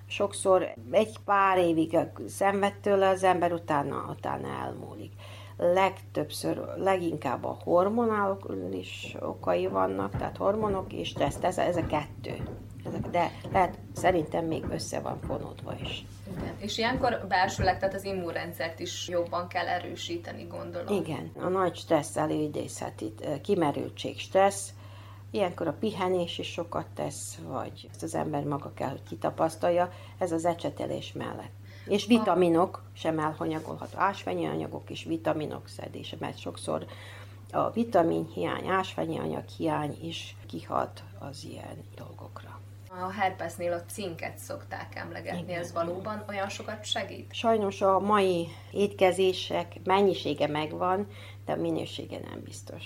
[0.06, 5.12] sokszor egy pár évig szenved tőle az ember, utána, utána elmúlik.
[5.56, 12.36] Legtöbbször, leginkább a hormonális okai vannak, tehát hormonok és stressz, ez, ez a kettő.
[12.88, 16.04] Ezek, de lehet, szerintem még össze van fonódva is.
[16.36, 16.54] Igen.
[16.58, 21.02] És ilyenkor belsőleg, tehát az immunrendszert is jobban kell erősíteni, gondolom.
[21.02, 24.72] Igen, a nagy stressz előidézheti kimerültség, stressz,
[25.30, 30.32] Ilyenkor a pihenés is sokat tesz, vagy ezt az ember maga kell, hogy kitapasztalja, ez
[30.32, 31.52] az ecsetelés mellett.
[31.86, 36.86] És vitaminok sem elhanyagolható, ásványi anyagok és vitaminok szedése, mert sokszor
[37.52, 42.47] a vitaminhiány, ásványi anyag hiány is kihat az ilyen dolgokra.
[43.02, 45.60] A herpesnél a cinket szokták emlegetni, Igen.
[45.60, 47.32] ez valóban olyan sokat segít?
[47.32, 51.06] Sajnos a mai étkezések mennyisége megvan,
[51.44, 52.84] de a minősége nem biztos.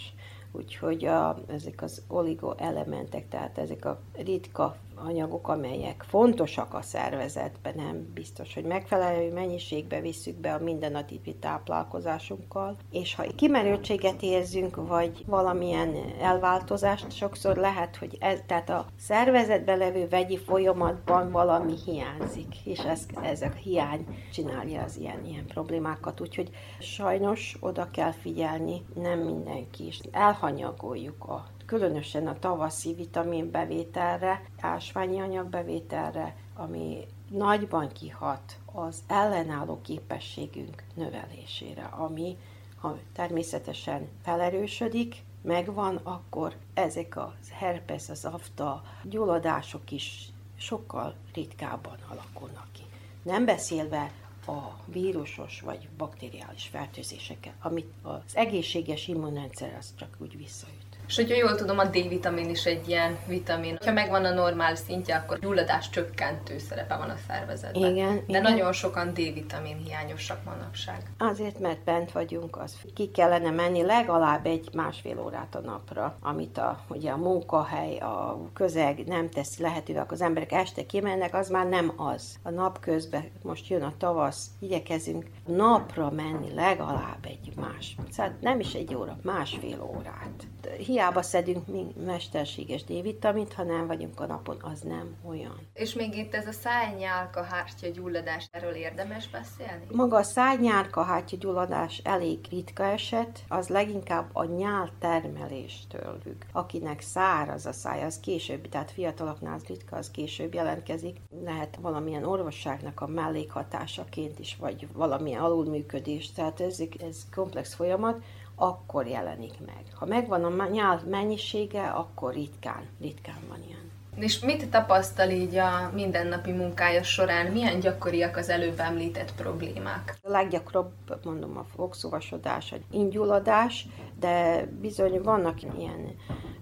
[0.53, 8.11] Úgyhogy a, ezek az oligoelementek, tehát ezek a ritka anyagok, amelyek fontosak a szervezetben, nem
[8.15, 15.95] biztos, hogy megfelelő mennyiségbe visszük be a mindennapi táplálkozásunkkal, és ha kimerültséget érzünk, vagy valamilyen
[16.21, 23.07] elváltozást, sokszor lehet, hogy ez, tehát a szervezetben levő vegyi folyamatban valami hiányzik, és ez,
[23.23, 29.87] ez a hiány csinálja az ilyen, ilyen problémákat, úgyhogy sajnos oda kell figyelni, nem mindenki
[29.87, 30.01] is.
[30.11, 41.83] Elhanyagoljuk a különösen a tavaszi vitaminbevételre, ásványi anyagbevételre, ami nagyban kihat az ellenálló képességünk növelésére,
[41.83, 42.37] ami
[42.77, 52.67] ha természetesen felerősödik, megvan, akkor ezek a herpes, az afta gyulladások is sokkal ritkábban alakulnak
[52.73, 52.83] ki.
[53.23, 54.13] Nem beszélve
[54.47, 60.92] a vírusos vagy bakteriális fertőzésekkel, amit az egészséges immunrendszer az csak úgy visszaüt.
[61.13, 63.79] És hogyha jól tudom, a D-vitamin is egy ilyen vitamin.
[63.85, 67.91] Ha megvan a normál szintje, akkor gyulladás csökkentő szerepe van a szervezetben.
[67.91, 68.43] Igen, De igen.
[68.43, 71.03] nagyon sokan D-vitamin hiányosak manapság.
[71.19, 76.59] Azért, mert bent vagyunk, az ki kellene menni legalább egy másfél órát a napra, amit
[76.59, 81.49] a, ugye a munkahely, a közeg nem teszi lehetővé, akkor az emberek este kimennek, az
[81.49, 82.39] már nem az.
[82.43, 88.61] A nap közben, most jön a tavasz, igyekezünk napra menni legalább egy más, szóval nem
[88.61, 90.47] is egy óra, másfél órát.
[90.79, 95.69] Hiába hiába szedünk mi mesterséges D-vitamint, ha nem vagyunk a napon, az nem olyan.
[95.75, 99.85] És még itt ez a szájnyálka hártya gyulladás, erről érdemes beszélni?
[99.91, 106.43] Maga a szájnyárka hátya gyulladás elég ritka eset, az leginkább a nyál termeléstől függ.
[106.53, 111.17] Akinek száraz a száj, az később, tehát fiataloknál az ritka, az később jelentkezik.
[111.45, 118.23] Lehet valamilyen orvosságnak a mellékhatásaként is, vagy valamilyen alulműködés, tehát ez, ez komplex folyamat,
[118.63, 119.85] akkor jelenik meg.
[119.95, 123.91] Ha megvan a nyál mennyisége, akkor ritkán, ritkán van ilyen.
[124.17, 127.47] És mit tapasztal így a mindennapi munkája során?
[127.47, 130.19] Milyen gyakoriak az előbb említett problémák?
[130.23, 130.93] A leggyakrabb,
[131.25, 133.87] mondom, a fogszúvasodás, a ingyulladás,
[134.21, 136.15] de bizony vannak ilyen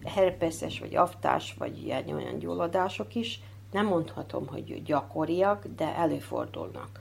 [0.05, 3.41] herpeszes, vagy aftás, vagy ilyen olyan gyulladások is.
[3.73, 7.01] Nem mondhatom, hogy gyakoriak, de előfordulnak.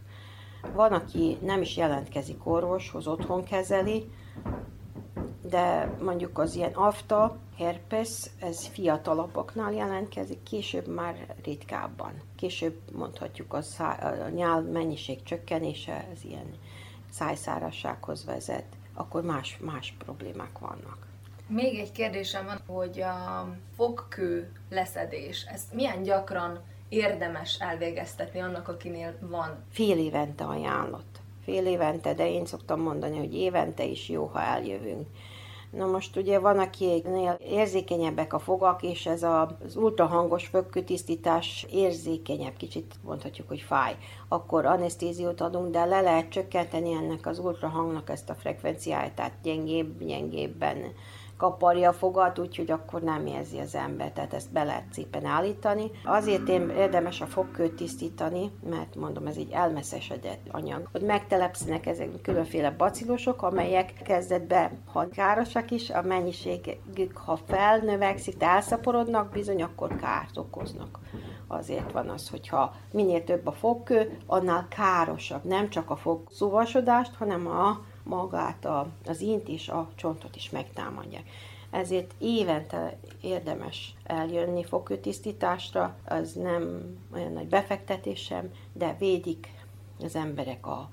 [0.74, 4.12] Van, aki nem is jelentkezik orvoshoz, otthon kezeli,
[5.42, 12.12] de mondjuk az ilyen afta, herpes, ez fiatalabbaknál jelentkezik, később már ritkábban.
[12.36, 16.54] Később mondhatjuk a, szá- a nyál mennyiség csökkenése, ez ilyen
[17.10, 21.08] szájszárassághoz vezet, akkor más, más problémák vannak.
[21.48, 26.60] Még egy kérdésem van, hogy a fogkő leszedés, ezt milyen gyakran
[26.90, 29.64] érdemes elvégeztetni annak, akinél van?
[29.72, 31.09] Fél évente ajánlott.
[31.50, 35.08] Fél évente, de én szoktam mondani, hogy évente is jó, ha eljövünk.
[35.72, 42.96] Na most ugye van, akinél érzékenyebbek a fogak, és ez az ultrahangos fogkőtisztítás érzékenyebb, kicsit
[43.04, 43.96] mondhatjuk, hogy fáj.
[44.28, 50.04] Akkor anesztéziót adunk, de le lehet csökkenteni ennek az ultrahangnak ezt a frekvenciáját, tehát gyengébb,
[50.04, 50.78] gyengébben
[51.40, 55.92] kaparja a fogat, úgyhogy akkor nem érzi az ember, tehát ezt be lehet szépen állítani.
[56.06, 60.90] Azért én érdemes a fogkőt tisztítani, mert mondom, ez egy elmeszesedett anyag.
[60.94, 69.32] Ott megtelepszenek ezek különféle bacillosok, amelyek kezdetben, ha károsak is, a mennyiségük, ha felnövekszik, elszaporodnak,
[69.32, 71.00] bizony akkor kárt okoznak.
[71.48, 75.44] Azért van az, hogyha minél több a fogkő, annál károsabb.
[75.44, 77.80] Nem csak a fogszúvasodást, hanem a
[78.10, 81.24] magát, a, az int és a csontot is megtámadják.
[81.72, 86.82] Ezért évente érdemes eljönni fogkőtisztításra, az nem
[87.14, 89.48] olyan nagy befektetés sem, de védik
[90.04, 90.88] az emberek a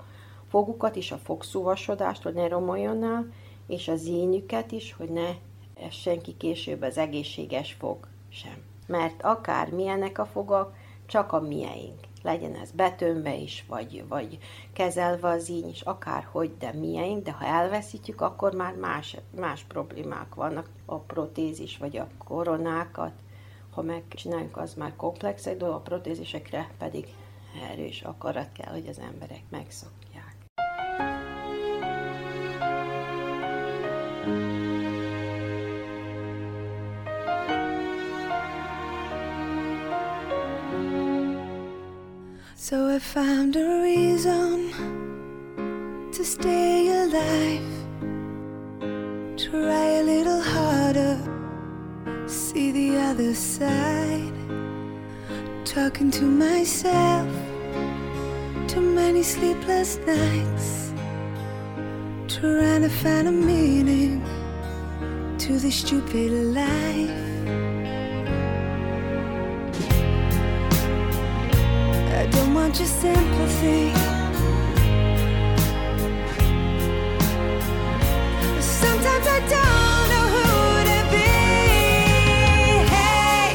[0.49, 3.31] fogukat is, a fogszúvasodást, hogy ne romoljon el,
[3.67, 5.29] és az ínyüket is, hogy ne
[5.83, 8.63] essen ki később az egészséges fog sem.
[8.87, 14.37] Mert akár milyenek a fogak, csak a mieink legyen ez betömve is, vagy, vagy
[14.73, 20.35] kezelve az íny is, akárhogy, de milyen, de ha elveszítjük, akkor már más, más problémák
[20.35, 23.13] vannak, a protézis, vagy a koronákat,
[23.71, 27.07] ha megcsináljuk, az már komplex egy dolog, a protézisekre pedig
[27.71, 30.35] erős akarat kell, hogy az emberek megszokják.
[34.27, 34.56] So
[42.97, 44.71] I found a reason
[46.11, 47.61] to stay alive.
[49.37, 51.19] Try a little harder,
[52.25, 54.33] see the other side.
[55.63, 57.29] Talking to myself,
[58.67, 60.91] too many sleepless nights.
[62.27, 64.25] Trying to find a meaning
[65.37, 67.26] to this stupid life.
[72.79, 73.91] Your sympathy.
[78.61, 80.45] Sometimes I don't know who
[80.89, 81.29] to be.
[82.93, 83.45] Hey,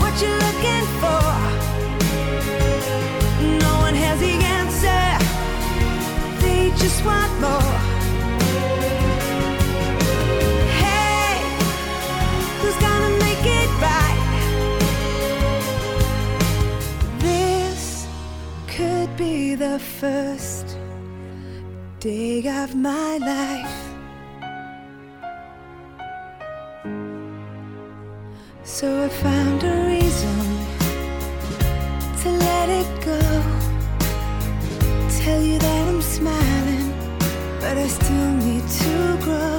[0.00, 1.26] what you looking for?
[3.64, 5.04] No one has the answer.
[6.42, 7.69] They just want more.
[19.60, 20.78] The first
[21.98, 23.80] day of my life.
[28.64, 30.38] So I found a reason
[32.22, 33.20] to let it go.
[35.20, 36.88] Tell you that I'm smiling,
[37.60, 38.94] but I still need to
[39.24, 39.58] grow.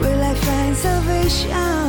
[0.00, 1.81] Will I find salvation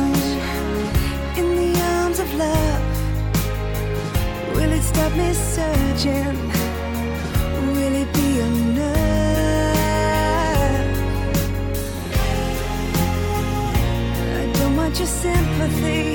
[7.74, 8.96] Will it be enough?
[14.40, 16.13] I don't want your sympathy.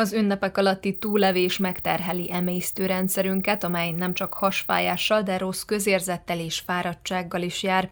[0.00, 7.42] Az ünnepek alatti túlevés megterheli emésztőrendszerünket, amely nem csak hasfájással, de rossz közérzettel és fáradtsággal
[7.42, 7.90] is jár.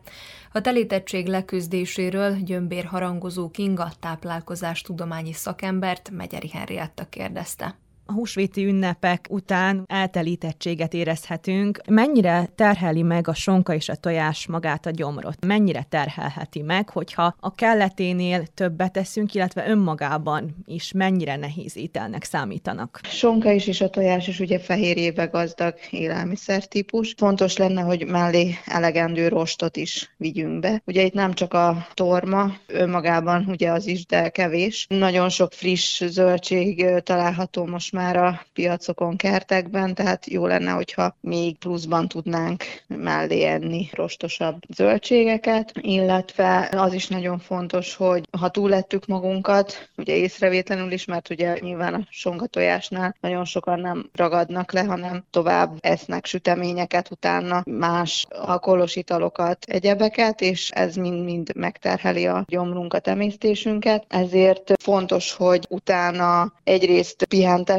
[0.52, 7.76] A telítettség leküzdéséről Gyömbér harangozó Kinga táplálkozás tudományi szakembert Megyeri Henrietta kérdezte.
[8.09, 11.80] A húsvéti ünnepek után eltelítettséget érezhetünk.
[11.88, 15.44] Mennyire terheli meg a sonka és a tojás magát a gyomrot?
[15.46, 23.00] Mennyire terhelheti meg, hogyha a kelleténél többet teszünk, illetve önmagában is mennyire nehéz ételnek számítanak?
[23.02, 27.14] Sonka is és a tojás is ugye fehérjébe gazdag élelmiszertípus.
[27.16, 30.82] Fontos lenne, hogy mellé elegendő rostot is vigyünk be.
[30.84, 34.86] Ugye itt nem csak a torma, önmagában ugye az is, de kevés.
[34.88, 41.59] Nagyon sok friss zöldség található most már a piacokon, kertekben, tehát jó lenne, hogyha még
[41.59, 49.90] pluszban tudnánk mellé enni rostosabb zöldségeket, illetve az is nagyon fontos, hogy ha túlettük magunkat,
[49.96, 55.76] ugye észrevétlenül is, mert ugye nyilván a songatojásnál nagyon sokan nem ragadnak le, hanem tovább
[55.80, 64.05] esznek süteményeket, utána más alkoholos italokat, egyebeket, és ez mind-mind megterheli a gyomrunkat, emésztésünket.
[64.09, 67.26] Ezért fontos, hogy utána egyrészt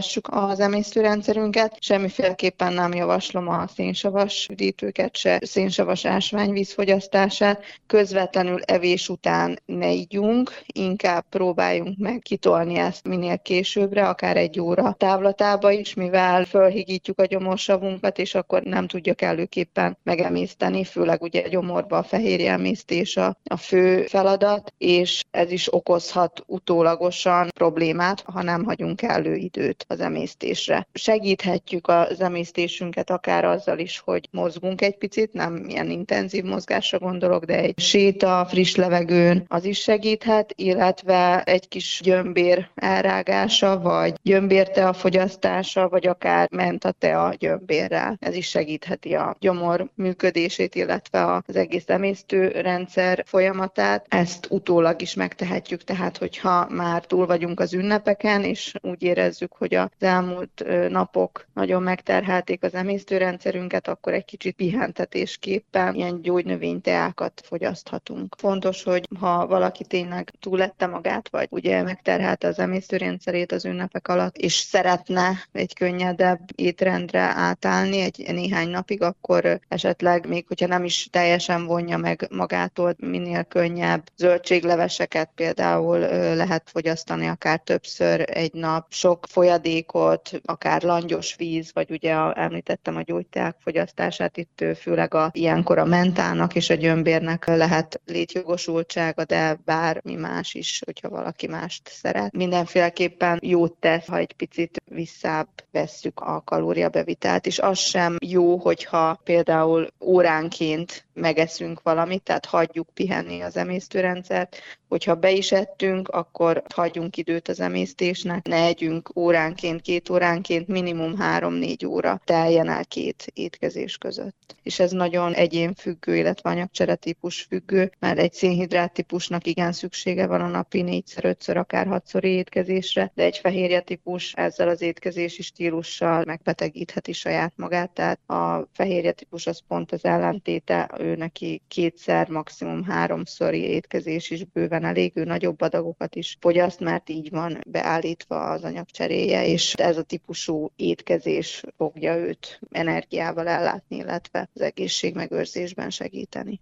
[0.10, 7.64] pihentessük az emésztőrendszerünket, semmiféleképpen nem javaslom a szénsavas üdítőket se, szénsavas ásványvíz fogyasztását.
[7.88, 14.93] Közvetlenül evés után ne ígyunk, inkább próbáljunk meg kitolni ezt minél későbbre, akár egy óra
[14.93, 21.97] távlatába is, mivel fölhigítjuk a gyomorsavunkat, és akkor nem tudja kellőképpen megemészteni, főleg ugye gyomorba
[21.97, 28.64] a fehérje emésztés a, a fő feladat, és ez is okozhat utólagosan problémát, ha nem
[28.64, 30.87] hagyunk kellő időt az emésztésre.
[30.93, 37.43] Segíthetjük az emésztésünket akár azzal is, hogy mozgunk egy picit, nem ilyen intenzív mozgásra gondolok,
[37.45, 44.87] de egy séta friss levegőn az is segíthet, illetve egy kis gyömbér elrágása, vagy gyömbérte
[44.87, 48.17] a fogyasztása, vagy akár mentate a gyömbérrel.
[48.19, 54.05] Ez is segítheti a gyomor működését, illetve az egész emésztőrendszer folyamatát.
[54.09, 59.73] Ezt utólag is megtehetjük, tehát hogyha már túl vagyunk az ünnepeken, és úgy érezzük, hogy
[59.80, 68.36] az elmúlt napok nagyon megterhelték az emésztőrendszerünket, akkor egy kicsit pihentetésképpen ilyen gyógynövényteákat fogyaszthatunk.
[68.38, 74.38] Fontos, hogy ha valaki tényleg túlette magát, vagy ugye megterhelte az emésztőrendszerét az ünnepek alatt,
[74.38, 81.07] és szeretne egy könnyedebb étrendre átállni egy néhány napig, akkor esetleg még, hogyha nem is
[81.11, 85.99] teljesen vonja meg magától, minél könnyebb zöldségleveseket például
[86.36, 88.86] lehet fogyasztani akár többször egy nap.
[88.89, 95.13] Sok folyadék folyadékot, akár langyos víz, vagy ugye a, említettem a gyógyteák fogyasztását, itt főleg
[95.13, 101.47] a, ilyenkor a mentának és a gyömbérnek lehet létjogosultsága, de bármi más is, hogyha valaki
[101.47, 102.32] mást szeret.
[102.32, 109.20] Mindenféleképpen jót tesz, ha egy picit visszább vesszük a kalóriabevitelt, és az sem jó, hogyha
[109.24, 114.57] például óránként megeszünk valamit, tehát hagyjuk pihenni az emésztőrendszert,
[114.88, 121.18] hogyha be is ettünk, akkor hagyjunk időt az emésztésnek, ne együnk óránként, két óránként, minimum
[121.18, 124.55] három-négy óra teljen el két étkezés között.
[124.64, 130.41] És ez nagyon egyénfüggő, illetve anyagcsere típus függő, mert egy szénhidrát típusnak igen szüksége van
[130.41, 136.24] a napi négyszer, ötször, akár hatszor étkezésre, de egy fehérje típus ezzel az étkezési stílussal
[136.26, 142.84] megbetegítheti saját magát, tehát a fehérje típus az pont az ellentéte, ő neki kétszer, maximum
[142.84, 148.64] háromszori étkezés is bőven elég, ő nagyobb adagokat is fogyaszt, mert így van beállítva az
[148.64, 156.61] anyagcseréje, és ez a típusú étkezés fogja őt energiával ellátni, illetve az egészségmegőrzésben segíteni.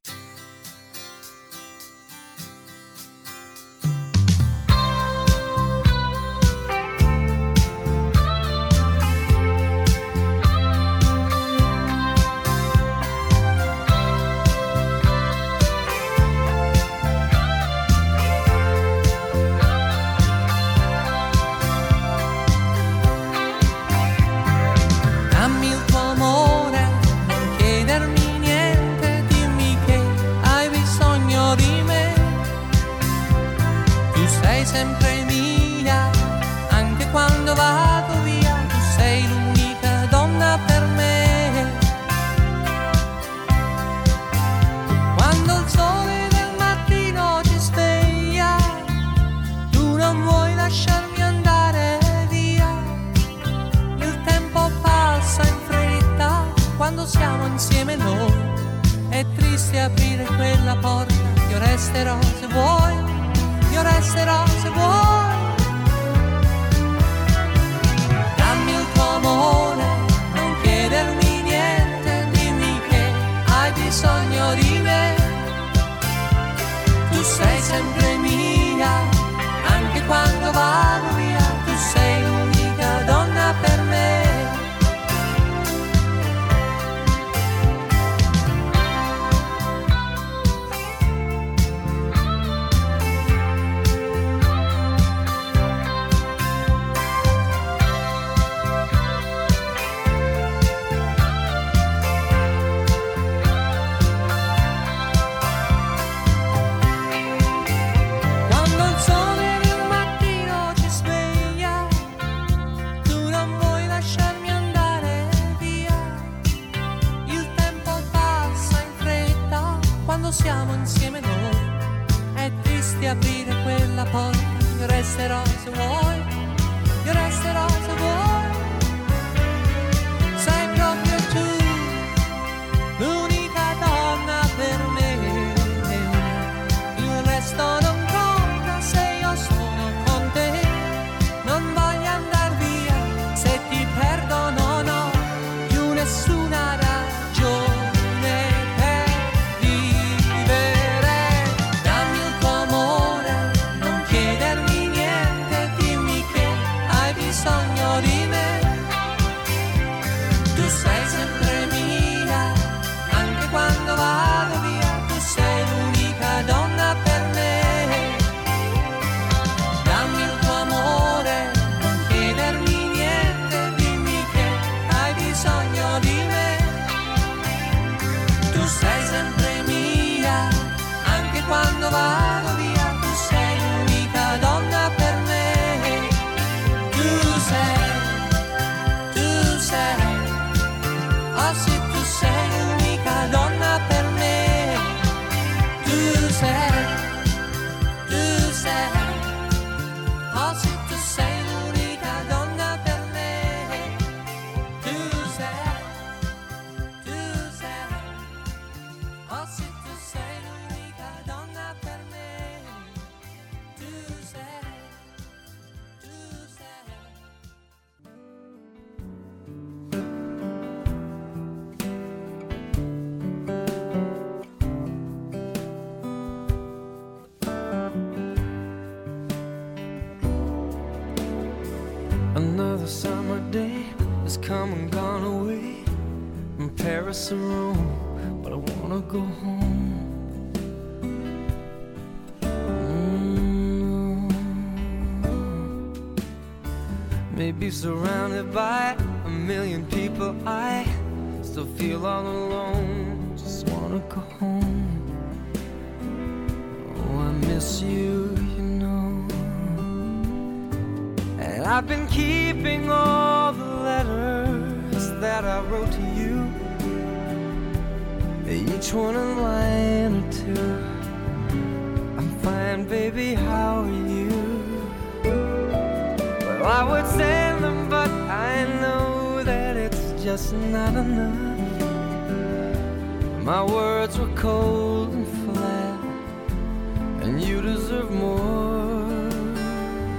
[288.10, 289.30] More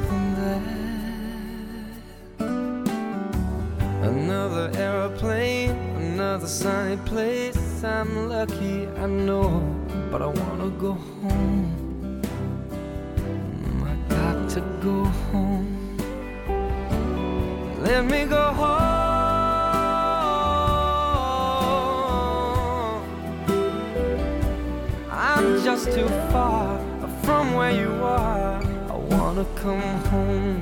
[0.08, 0.62] than that.
[4.02, 7.84] Another aeroplane, another sunny place.
[7.84, 9.62] I'm lucky, I know,
[10.10, 12.22] but I wanna go home.
[13.84, 15.78] I got to go home.
[17.80, 18.47] Let me go
[27.68, 28.62] where you are.
[28.88, 29.80] I wanna come
[30.12, 30.60] home.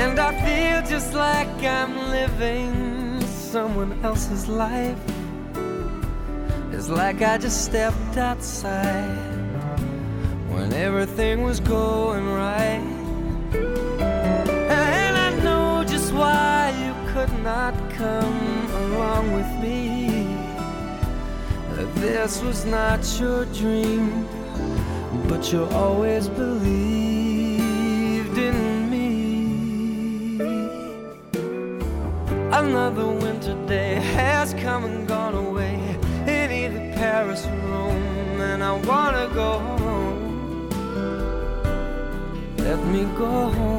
[0.00, 4.98] And I feel just like I'm living someone else's life.
[6.72, 9.17] It's like I just stepped outside
[10.78, 12.80] everything was going right.
[14.70, 20.36] And I know just why you could not come along with me.
[21.96, 24.28] This was not your dream,
[25.28, 26.97] but you always believed
[43.18, 43.77] go home.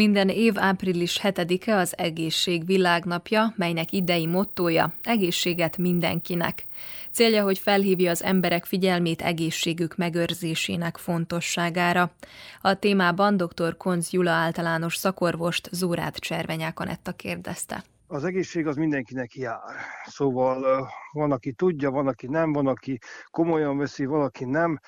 [0.00, 6.66] Minden év április 7-e az Egészség Világnapja, melynek idei mottója egészséget mindenkinek.
[7.12, 12.10] Célja, hogy felhívja az emberek figyelmét egészségük megőrzésének fontosságára.
[12.60, 13.76] A témában dr.
[13.76, 17.84] Konz Jula általános szakorvost Zórát Cservenyák Anetta kérdezte.
[18.06, 19.74] Az egészség az mindenkinek jár.
[20.04, 22.98] Szóval van, aki tudja, van, aki nem, van, aki
[23.30, 24.80] komolyan veszi, valaki nem.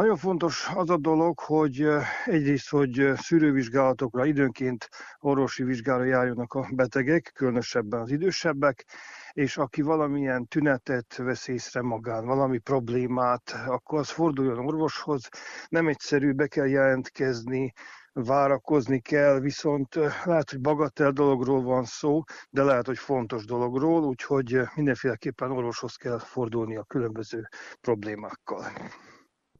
[0.00, 1.86] Nagyon fontos az a dolog, hogy
[2.24, 4.88] egyrészt, hogy szűrővizsgálatokra, időnként
[5.18, 8.86] orvosi vizsgára járjanak a betegek, különösebben az idősebbek,
[9.32, 15.28] és aki valamilyen tünetet vesz észre magán, valami problémát, akkor az forduljon orvoshoz.
[15.68, 17.72] Nem egyszerű, be kell jelentkezni,
[18.12, 19.94] várakozni kell, viszont
[20.24, 26.18] lehet, hogy bagatell dologról van szó, de lehet, hogy fontos dologról, úgyhogy mindenféleképpen orvoshoz kell
[26.18, 27.48] fordulni a különböző
[27.80, 28.64] problémákkal.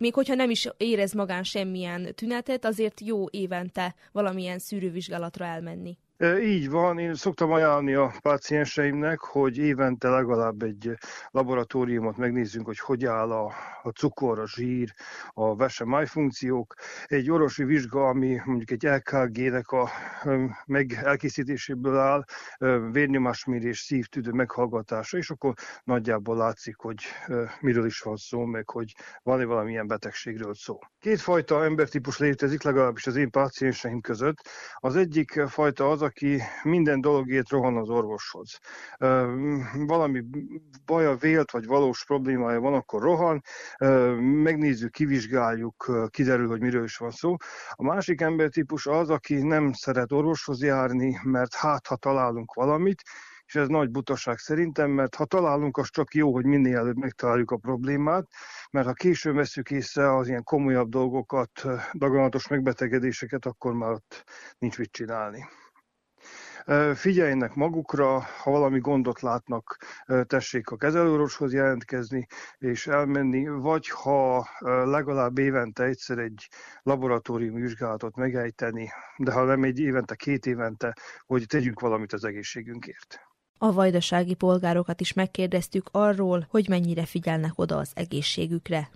[0.00, 5.98] Még hogyha nem is érez magán semmilyen tünetet, azért jó évente valamilyen szűrővizsgálatra elmenni.
[6.42, 10.90] Így van, én szoktam ajánlani a pácienseimnek, hogy évente legalább egy
[11.30, 13.52] laboratóriumot megnézzünk, hogy hogy áll a,
[13.82, 14.94] a cukor, a zsír,
[15.32, 16.74] a vese májfunkciók.
[17.06, 19.88] Egy orvosi vizsga, ami mondjuk egy LKG-nek a
[20.66, 22.24] meg elkészítéséből áll,
[22.92, 25.54] vérnyomásmérés, szívtüdő meghallgatása, és akkor
[25.84, 27.04] nagyjából látszik, hogy
[27.60, 30.78] miről is van szó, meg hogy van-e valamilyen betegségről szó.
[30.98, 34.48] Kétfajta embertípus létezik, legalábbis az én pácienseim között.
[34.76, 38.58] Az egyik fajta az, aki minden dologért rohan az orvoshoz.
[39.86, 40.24] Valami
[40.84, 43.42] baja, vélt vagy valós problémája van, akkor rohan,
[44.18, 47.36] megnézzük, kivizsgáljuk, kiderül, hogy miről is van szó.
[47.70, 53.02] A másik embertípus az, aki nem szeret orvoshoz járni, mert hát, ha találunk valamit,
[53.46, 57.50] és ez nagy butaság szerintem, mert ha találunk, az csak jó, hogy minél előbb megtaláljuk
[57.50, 58.26] a problémát,
[58.70, 61.50] mert ha későn veszük észre az ilyen komolyabb dolgokat,
[61.92, 64.24] daganatos megbetegedéseket, akkor már ott
[64.58, 65.48] nincs mit csinálni.
[66.94, 69.76] Figyeljenek magukra, ha valami gondot látnak,
[70.26, 72.26] tessék a kezelőorvoshoz jelentkezni
[72.58, 74.48] és elmenni, vagy ha
[74.84, 76.48] legalább évente egyszer egy
[76.82, 80.96] laboratóriumi vizsgálatot megejteni, de ha nem egy évente, két évente,
[81.26, 83.20] hogy tegyünk valamit az egészségünkért.
[83.58, 88.90] A vajdasági polgárokat is megkérdeztük arról, hogy mennyire figyelnek oda az egészségükre.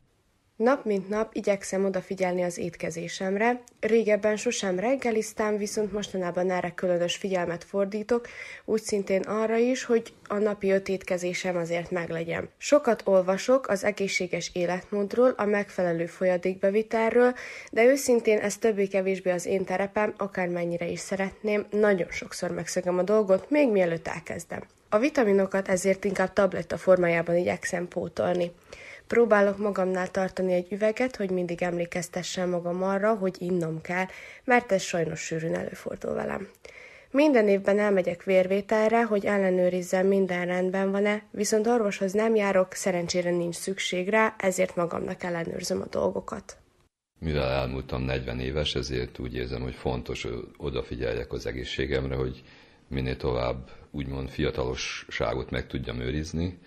[0.57, 3.61] Nap mint nap igyekszem odafigyelni az étkezésemre.
[3.81, 8.27] Régebben sosem reggeliztem, viszont mostanában erre különös figyelmet fordítok,
[8.65, 12.49] úgy szintén arra is, hogy a napi öt étkezésem azért meglegyen.
[12.57, 17.35] Sokat olvasok az egészséges életmódról, a megfelelő folyadékbevitelről,
[17.71, 23.51] de őszintén ez többé-kevésbé az én terepem, akármennyire is szeretném, nagyon sokszor megszögem a dolgot,
[23.51, 24.63] még mielőtt elkezdem.
[24.89, 28.53] A vitaminokat ezért inkább tabletta formájában igyekszem pótolni.
[29.07, 34.05] Próbálok magamnál tartani egy üveget, hogy mindig emlékeztessem magam arra, hogy innom kell,
[34.45, 36.49] mert ez sajnos sűrűn előfordul velem.
[37.11, 43.55] Minden évben elmegyek vérvételre, hogy ellenőrizzem, minden rendben van-e, viszont orvoshoz nem járok, szerencsére nincs
[43.55, 46.57] szükség rá, ezért magamnak ellenőrzöm a dolgokat.
[47.19, 52.43] Mivel elmúltam 40 éves, ezért úgy érzem, hogy fontos, hogy odafigyeljek az egészségemre, hogy
[52.89, 56.59] minél tovább úgymond fiatalosságot meg tudjam őrizni.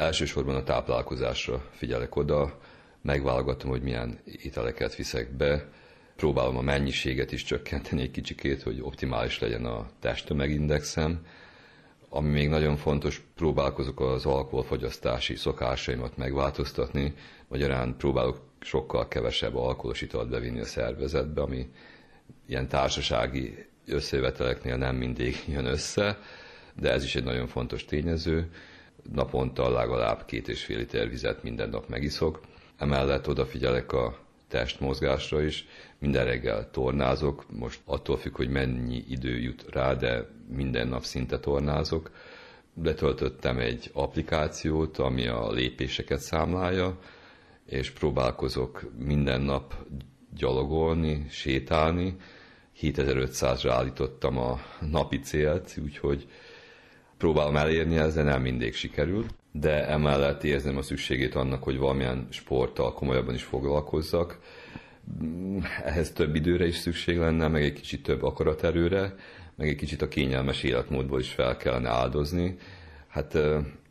[0.00, 2.58] Elsősorban a táplálkozásra figyelek oda,
[3.02, 5.68] megválogatom, hogy milyen ételeket viszek be,
[6.16, 11.26] próbálom a mennyiséget is csökkenteni egy kicsikét, hogy optimális legyen a testtömegindexem.
[12.08, 17.14] Ami még nagyon fontos, próbálkozok az alkoholfogyasztási szokásaimat megváltoztatni,
[17.48, 21.70] magyarán próbálok sokkal kevesebb alkoholos italt bevinni a szervezetbe, ami
[22.46, 26.18] ilyen társasági összejöveteleknél nem mindig jön össze,
[26.80, 28.50] de ez is egy nagyon fontos tényező.
[29.12, 32.40] Naponta legalább két és fél liter vizet minden nap megiszok.
[32.76, 35.66] Emellett odafigyelek a testmozgásra is.
[35.98, 41.38] Minden reggel tornázok, most attól függ, hogy mennyi idő jut rá, de minden nap szinte
[41.38, 42.10] tornázok.
[42.82, 46.98] Letöltöttem egy applikációt, ami a lépéseket számlálja,
[47.66, 49.74] és próbálkozok minden nap
[50.36, 52.16] gyalogolni, sétálni.
[52.80, 56.28] 7500-ra állítottam a napi célt, úgyhogy
[57.20, 62.92] próbálom elérni, ezzel nem mindig sikerül, de emellett érzem a szükségét annak, hogy valamilyen sporttal
[62.92, 64.38] komolyabban is foglalkozzak.
[65.84, 69.14] Ehhez több időre is szükség lenne, meg egy kicsit több akaraterőre,
[69.56, 72.56] meg egy kicsit a kényelmes életmódból is fel kellene áldozni.
[73.08, 73.38] Hát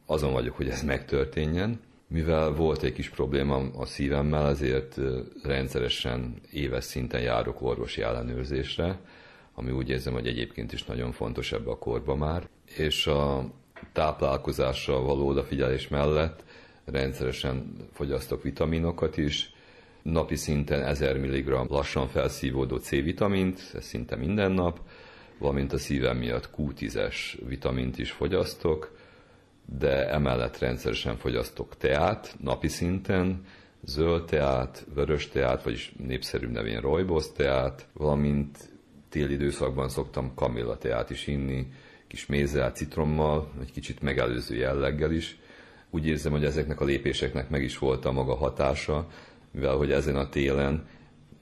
[0.06, 1.80] azon vagyok, hogy ez megtörténjen.
[2.08, 4.98] Mivel volt egy kis probléma a szívemmel, ezért
[5.44, 9.00] rendszeresen éves szinten járok orvosi ellenőrzésre,
[9.54, 12.48] ami úgy érzem, hogy egyébként is nagyon fontos ebbe a korba már.
[12.78, 13.46] És a
[13.94, 16.44] táplálkozásra való odafigyelés mellett
[16.86, 19.54] rendszeresen fogyasztok vitaminokat is,
[20.02, 24.80] napi szinten 1000 mg lassan felszívódó C-vitamint, ez szinte minden nap,
[25.38, 27.16] valamint a szívem miatt Q10-es
[27.48, 28.98] vitamint is fogyasztok,
[29.66, 33.46] de emellett rendszeresen fogyasztok teát napi szinten,
[33.84, 38.58] zöld teát, vörös teát, vagyis népszerű nevén rojbosz teát, valamint
[39.10, 41.68] téli időszakban szoktam kamilla teát is inni,
[42.10, 45.40] kis mézzel, citrommal, egy kicsit megelőző jelleggel is.
[45.90, 49.08] Úgy érzem, hogy ezeknek a lépéseknek meg is volt a maga hatása,
[49.52, 50.88] mivel hogy ezen a télen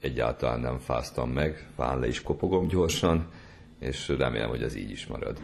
[0.00, 3.30] egyáltalán nem fáztam meg, fán le is kopogom gyorsan,
[3.78, 5.38] és remélem, hogy ez így is marad.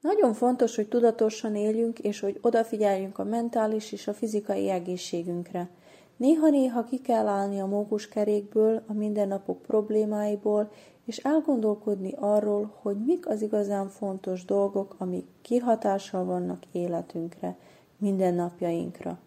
[0.00, 5.70] Nagyon fontos, hogy tudatosan éljünk, és hogy odafigyeljünk a mentális és a fizikai egészségünkre.
[6.16, 10.72] Néha-néha ki kell állni a mókuskerékből, a mindennapok problémáiból,
[11.08, 17.56] és elgondolkodni arról, hogy mik az igazán fontos dolgok, amik kihatással vannak életünkre,
[17.98, 19.18] mindennapjainkra.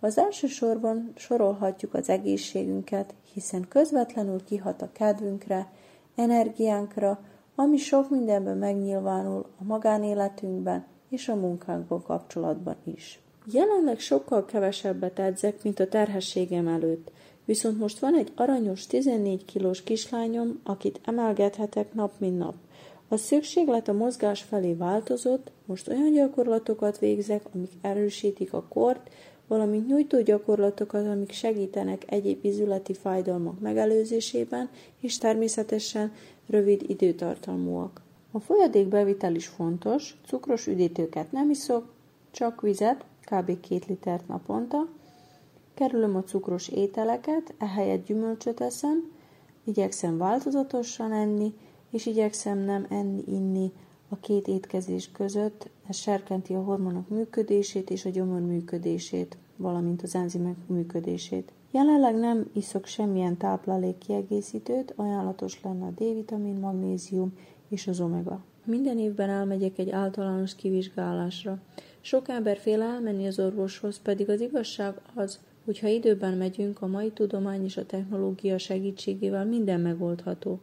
[0.00, 5.72] Az első sorban sorolhatjuk az egészségünket, hiszen közvetlenül kihat a kedvünkre,
[6.14, 7.18] energiánkra,
[7.54, 13.20] ami sok mindenben megnyilvánul a magánéletünkben és a munkánkban kapcsolatban is.
[13.52, 17.10] Jelenleg sokkal kevesebbet edzek, mint a terhességem előtt,
[17.52, 22.54] viszont most van egy aranyos 14 kilós kislányom, akit emelgethetek nap mint nap.
[23.08, 29.10] A szükséglet a mozgás felé változott, most olyan gyakorlatokat végzek, amik erősítik a kort,
[29.46, 36.12] valamint nyújtó gyakorlatokat, amik segítenek egyéb izületi fájdalmak megelőzésében, és természetesen
[36.46, 38.02] rövid időtartalmúak.
[38.30, 41.92] A folyadékbevitel is fontos, cukros üdítőket nem iszok,
[42.30, 43.60] csak vizet, kb.
[43.60, 44.88] 2 litert naponta,
[45.74, 49.10] kerülöm a cukros ételeket, ehelyett gyümölcsöt eszem,
[49.64, 51.54] igyekszem változatosan enni,
[51.90, 53.72] és igyekszem nem enni, inni
[54.08, 60.14] a két étkezés között, ez serkenti a hormonok működését és a gyomor működését, valamint az
[60.14, 61.52] enzimek működését.
[61.70, 67.32] Jelenleg nem iszok semmilyen táplálék kiegészítőt, ajánlatos lenne a D-vitamin, magnézium
[67.68, 68.44] és az omega.
[68.64, 71.58] Minden évben elmegyek egy általános kivizsgálásra.
[72.00, 76.86] Sok ember fél elmenni az orvoshoz, pedig az igazság az, hogy ha időben megyünk, a
[76.86, 80.60] mai tudomány és a technológia segítségével minden megoldható.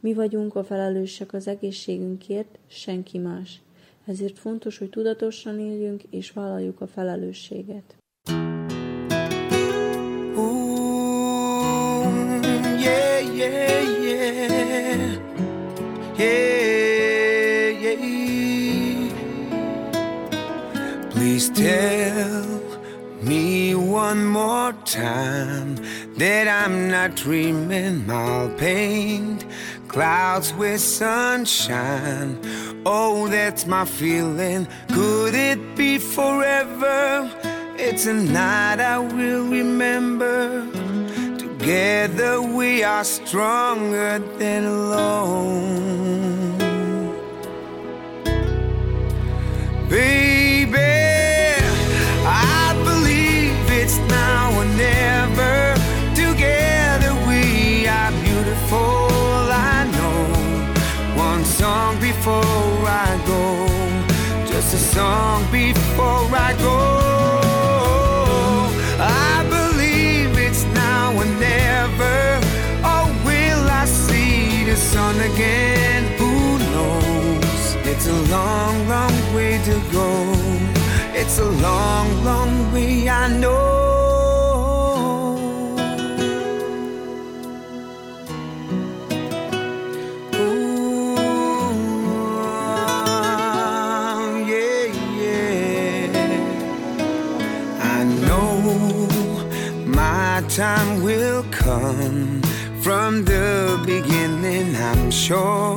[0.00, 3.60] Mi vagyunk a felelősek az egészségünkért, senki más.
[4.06, 7.96] Ezért fontos, hogy tudatosan éljünk és vállaljuk a felelősséget.
[21.10, 22.61] Please tell
[23.92, 25.76] one more time
[26.16, 28.10] that I'm not dreaming.
[28.10, 29.44] I'll paint
[29.86, 32.38] clouds with sunshine.
[32.86, 34.66] Oh, that's my feeling.
[34.88, 37.30] Could it be forever?
[37.76, 40.66] It's a night I will remember.
[41.36, 46.58] Together we are stronger than alone.
[49.90, 51.01] Baby,
[54.76, 55.74] never.
[56.14, 59.08] Together we are beautiful.
[59.50, 60.22] I know
[61.16, 63.66] one song before I go,
[64.46, 66.78] just a song before I go.
[68.98, 72.18] I believe it's now or never.
[72.92, 76.02] Or will I see the sun again?
[76.18, 77.76] Who knows?
[77.84, 80.08] It's a long, long way to go.
[81.14, 83.81] It's a long, long way, I know.
[105.22, 105.76] Sure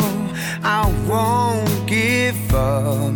[0.63, 3.13] I won't give up.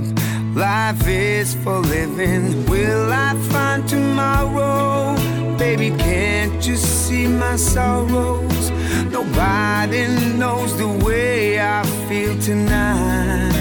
[0.56, 2.68] Life is for living.
[2.68, 5.16] Will I find tomorrow?
[5.58, 8.70] Baby, can't you see my sorrows?
[9.12, 10.06] Nobody
[10.38, 13.59] knows the way I feel tonight.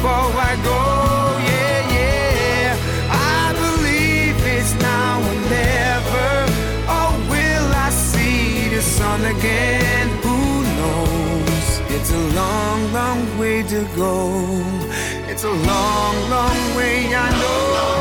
[0.00, 0.80] Before I go.
[1.50, 2.72] Yeah, yeah.
[3.36, 6.32] I believe it's now or never.
[6.96, 10.08] Or will I see the sun again?
[10.24, 11.66] Who knows?
[11.94, 14.40] It's a long, long way to go.
[15.28, 17.99] It's a long, long way, I know.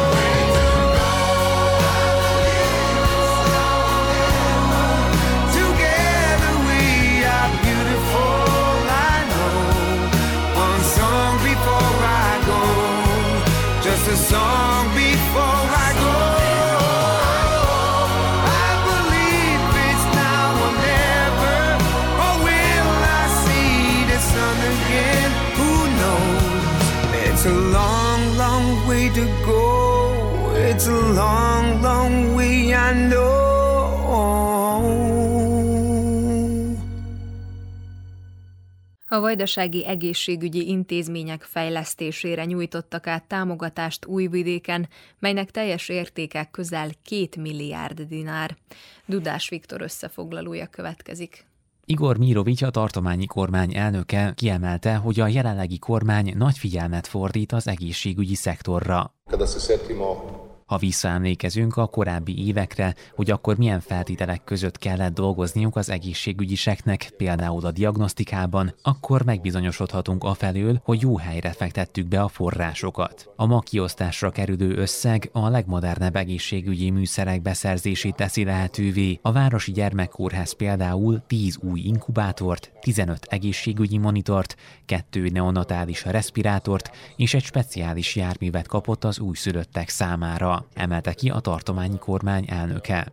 [39.11, 44.89] A vajdasági egészségügyi intézmények fejlesztésére nyújtottak át támogatást Újvidéken,
[45.19, 48.57] melynek teljes értéke közel 2 milliárd dinár.
[49.05, 51.45] Dudás Viktor összefoglalója következik.
[51.85, 57.67] Igor Mirovics, a tartományi kormány elnöke kiemelte, hogy a jelenlegi kormány nagy figyelmet fordít az
[57.67, 59.13] egészségügyi szektorra.
[59.29, 65.75] Kada se setimo Ha visszaemlékezünk a korábbi évekre, hogy akkor milyen feltételek között kellett dolgozniuk
[65.75, 73.29] az egészségügyiseknek, például a diagnosztikában, akkor megbizonyosodhatunk afelől, hogy jó helyre fektettük be a forrásokat.
[73.35, 79.19] A ma kiosztásra kerülő összeg a legmodernebb egészségügyi műszerek beszerzését teszi lehetővé.
[79.21, 84.55] A Városi Gyermekkórház például 10 új inkubátort, 15 egészségügyi monitort,
[84.85, 91.97] kettő neonatális respirátort és egy speciális járművet kapott az újszülöttek számára, emelte ki a tartományi
[91.97, 93.07] kormány elnöke.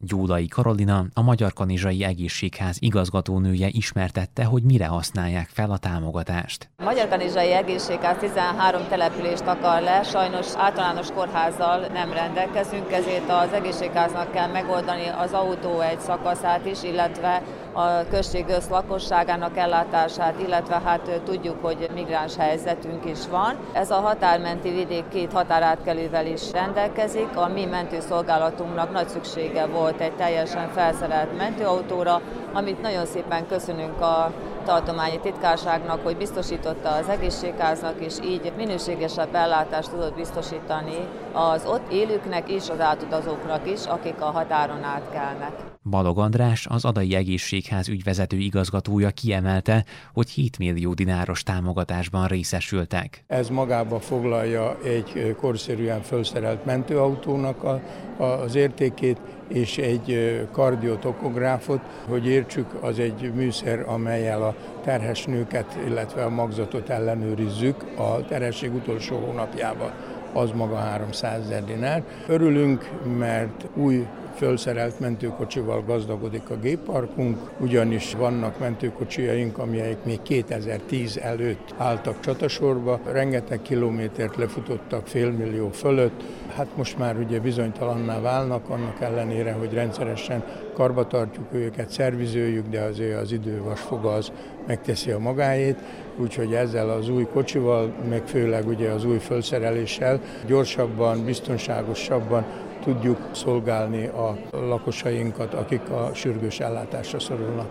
[0.00, 6.70] Gyulai Karolina, a Magyar Kanizsai Egészségház igazgatónője ismertette, hogy mire használják fel a támogatást.
[6.76, 13.52] A Magyar Kanizsai Egészségház 13 települést akar le, sajnos általános kórházzal nem rendelkezünk, ezért az
[13.52, 17.42] egészségháznak kell megoldani az autó egy szakaszát is, illetve
[17.78, 23.56] a község lakosságának ellátását, illetve hát tudjuk, hogy migráns helyzetünk is van.
[23.72, 27.36] Ez a határmenti vidék két határátkelővel is rendelkezik.
[27.36, 32.20] A mi mentőszolgálatunknak nagy szüksége volt egy teljesen felszerelt mentőautóra,
[32.52, 34.32] amit nagyon szépen köszönünk a
[34.64, 42.50] tartományi titkárságnak, hogy biztosította az egészségháznak, és így minőségesebb ellátást tudott biztosítani az ott élőknek
[42.50, 45.77] és az átutazóknak is, akik a határon átkelnek.
[45.90, 53.24] Balog András, az Adai Egészségház ügyvezető igazgatója kiemelte, hogy 7 millió dináros támogatásban részesültek.
[53.26, 57.80] Ez magába foglalja egy korszerűen felszerelt mentőautónak a,
[58.16, 65.78] a, az értékét, és egy kardiotokográfot, hogy értsük, az egy műszer, amelyel a terhes nőket,
[65.86, 69.92] illetve a magzatot ellenőrizzük a terhesség utolsó hónapjában
[70.32, 72.02] az maga 300 ezer dinár.
[72.26, 74.06] Örülünk, mert új
[74.38, 83.62] fölszerelt mentőkocsival gazdagodik a gépparkunk, ugyanis vannak mentőkocsijaink, amelyek még 2010 előtt álltak csatasorba, rengeteg
[83.62, 86.22] kilométert lefutottak félmillió fölött,
[86.54, 92.80] hát most már ugye bizonytalanná válnak, annak ellenére, hogy rendszeresen karba tartjuk őket, szervizőjük, de
[92.80, 94.32] azért az idő vasfoga az
[94.66, 95.78] megteszi a magáét,
[96.16, 102.44] úgyhogy ezzel az új kocsival, meg főleg ugye az új felszereléssel gyorsabban, biztonságosabban
[102.92, 107.68] tudjuk szolgálni a lakosainkat, akik a sürgős ellátásra szorulnak.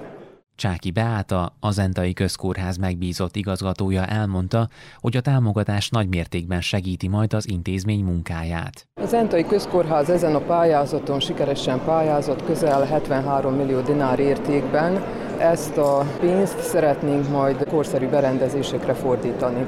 [0.55, 7.33] Csáki Beáta, a Zentai Közkórház megbízott igazgatója elmondta, hogy a támogatás nagy mértékben segíti majd
[7.33, 8.87] az intézmény munkáját.
[9.01, 15.03] A Zentai Közkórház ezen a pályázaton sikeresen pályázott közel 73 millió dinár értékben.
[15.39, 19.65] Ezt a pénzt szeretnénk majd korszerű berendezésekre fordítani.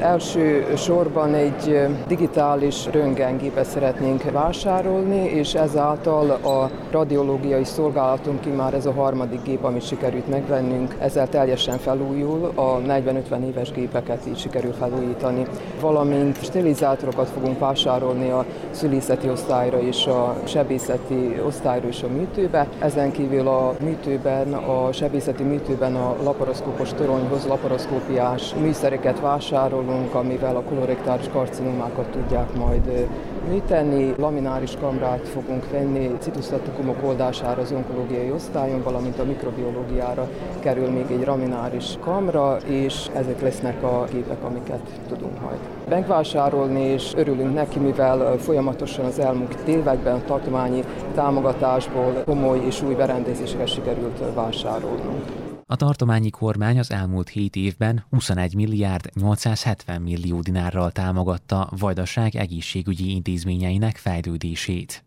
[0.00, 8.92] Első sorban egy digitális röntgengépet szeretnénk vásárolni, és ezáltal a radiológiai szolgálatunk már ez a
[8.92, 15.46] harmadik gép, amit sikerült megvennünk, ezzel teljesen felújul, a 40-50 éves gépeket így sikerül felújítani.
[15.80, 22.68] Valamint sterilizátorok fogunk vásárolni a szülészeti osztályra és a sebészeti osztályra és a műtőbe.
[22.78, 30.56] Ezen kívül a műtőben, a sebészeti műtőben a laparoszkópos toronyhoz laparoszkópiás műszereket vásárolunk, dolgunk, amivel
[30.56, 33.08] a kolorektáris karcinomákat tudják majd
[33.48, 34.14] műteni.
[34.18, 40.28] Lamináris kamrát fogunk venni citusztatikumok oldására az onkológiai osztályon, valamint a mikrobiológiára
[40.60, 47.12] kerül még egy lamináris kamra, és ezek lesznek a gépek, amiket tudunk majd megvásárolni, és
[47.16, 50.84] örülünk neki, mivel folyamatosan az elmúlt években a tartományi
[51.14, 55.49] támogatásból komoly és új berendezéseket sikerült vásárolnunk.
[55.70, 63.10] A tartományi kormány az elmúlt 7 évben 21 milliárd 870 millió dinárral támogatta Vajdaság egészségügyi
[63.10, 65.04] intézményeinek fejlődését.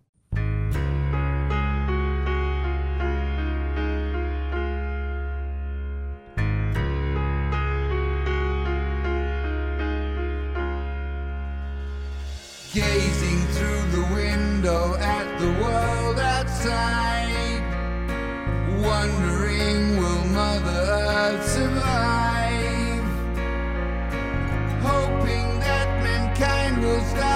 [12.74, 17.64] Gazing through the window at the world outside,
[18.82, 19.43] wondering
[24.82, 27.33] Hoping that mankind will stop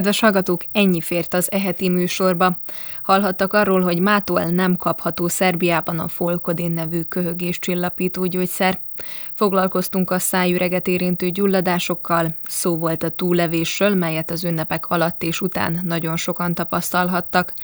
[0.00, 2.60] Kedves hallgatók, ennyi fért az eheti műsorba.
[3.02, 8.78] Hallhattak arról, hogy mától nem kapható Szerbiában a Folkodin nevű köhögés csillapító gyógyszer.
[9.34, 15.80] Foglalkoztunk a szájüreget érintő gyulladásokkal, szó volt a túlevésről, melyet az ünnepek alatt és után
[15.84, 17.54] nagyon sokan tapasztalhattak,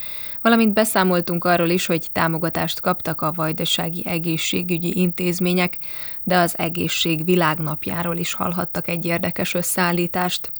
[0.42, 5.78] valamint beszámoltunk arról is, hogy támogatást kaptak a vajdasági egészségügyi intézmények,
[6.22, 10.52] de az egészség világnapjáról is hallhattak egy érdekes összeállítást.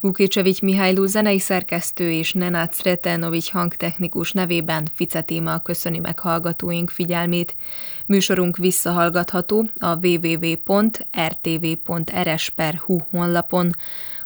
[0.00, 7.56] Vukicsevics Mihályló zenei szerkesztő és Nenát Sretenovics hangtechnikus nevében Fice téma köszöni meg hallgatóink figyelmét.
[8.06, 10.58] Műsorunk visszahallgatható a www.rtv.rs.hu
[13.10, 13.70] honlapon,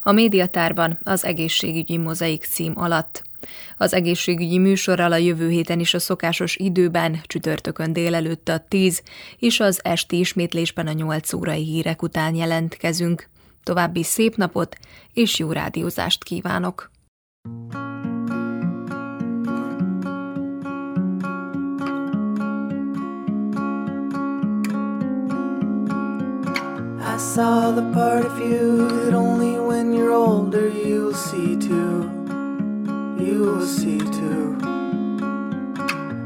[0.03, 3.29] a médiatárban az egészségügyi mozaik cím alatt.
[3.77, 9.01] Az egészségügyi műsorral a jövő héten is a szokásos időben, csütörtökön délelőtt a 10
[9.39, 13.29] és az esti ismétlésben a 8 órai hírek után jelentkezünk.
[13.63, 14.77] További szép napot
[15.13, 16.91] és jó rádiózást kívánok!
[27.13, 32.09] I saw the part of you that only when you're older you'll see too.
[33.19, 34.57] You will see too.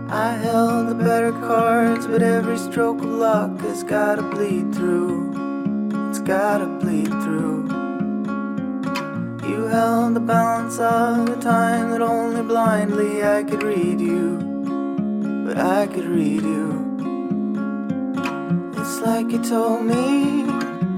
[0.10, 5.45] I held the better cards, but every stroke of luck has gotta bleed through.
[6.16, 7.68] It's gotta bleed through.
[9.50, 14.38] You held the balance of the time that only blindly I could read you.
[15.46, 16.72] But I could read you.
[18.78, 20.46] It's like you told me,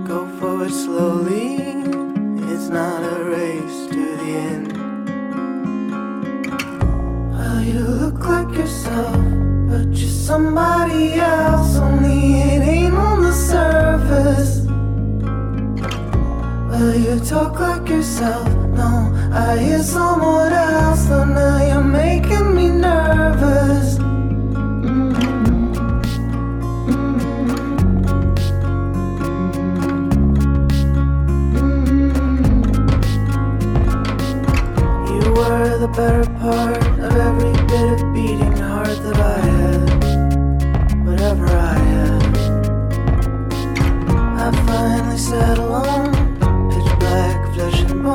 [0.06, 1.56] go forward slowly.
[2.54, 4.68] It's not a race to the end.
[7.34, 9.18] Well, you look like yourself,
[9.68, 11.76] but you're somebody else.
[11.76, 14.67] Only it ain't on the surface.
[16.80, 18.48] Well, you talk like yourself.
[18.76, 21.06] No, I hear someone else.
[21.08, 23.98] Though now you're making me nervous.
[35.10, 39.90] You were the better part of every bit of beating heart that I had.
[41.08, 42.38] Whatever I had.
[44.46, 46.27] I finally sat alone,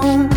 [0.03, 0.32] alone.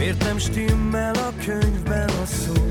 [0.00, 2.69] Miért nem stimmel a könyvben a szó?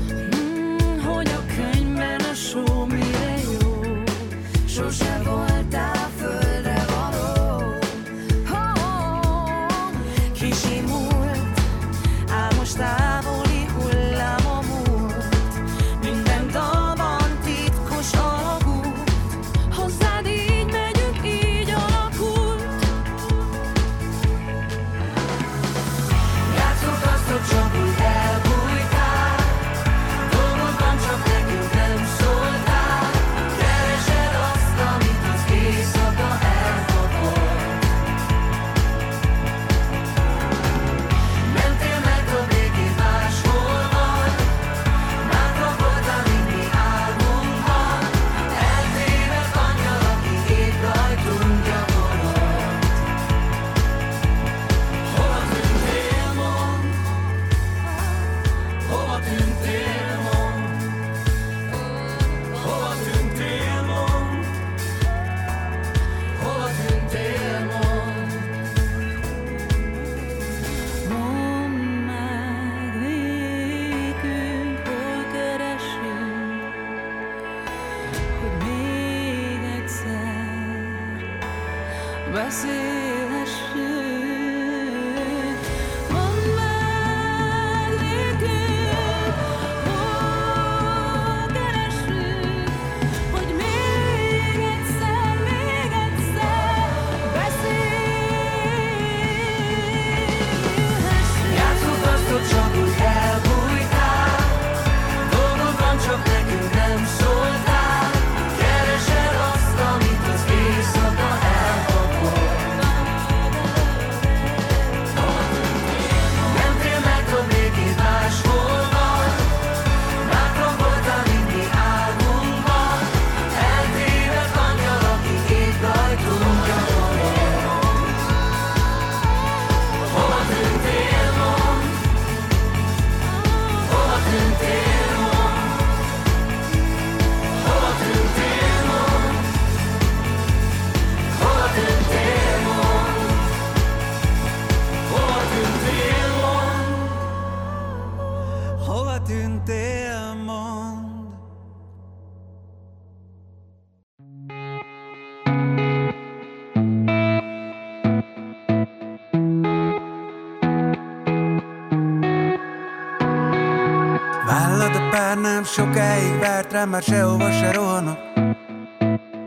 [165.30, 168.18] Pár nem sokáig várt rám, már sehova se rohanok.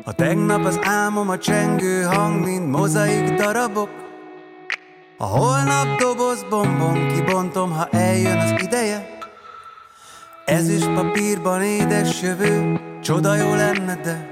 [0.03, 3.89] A tegnap az álmom a csengő hang, mint mozaik darabok.
[5.17, 9.17] A holnap doboz bombon kibontom, ha eljön az ideje.
[10.45, 14.31] Ezüst papírban édes jövő, csoda jó lenne, de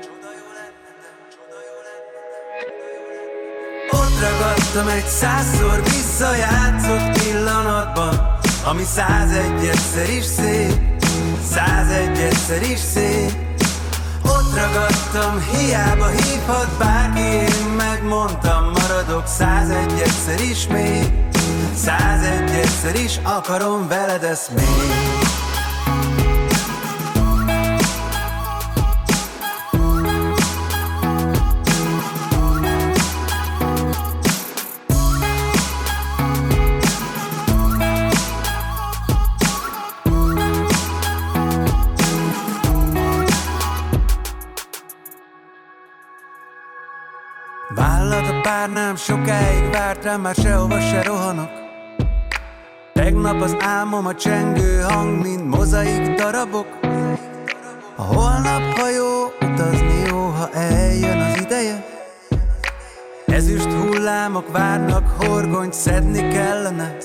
[3.92, 10.91] Ott ragadtam egy százszor visszajátszott pillanatban Ami százegy egyszer is szép,
[11.52, 13.32] százegy egyszer is szép.
[14.26, 21.14] Ott ragadtam, hiába hívhat bárki, én megmondtam Maradok százegy egyszer is még,
[21.76, 25.41] százegy egyszer is akarom veled ezt még
[48.74, 51.50] nem sokáig várt rám, már sehova se rohanok.
[52.94, 56.68] Tegnap az álmom a csengő hang, mint mozaik darabok.
[57.96, 61.86] A holnap, ha jó, utazni jó, ha eljön az ideje.
[63.26, 66.98] Ezüst hullámok várnak, horgonyt szedni kellene.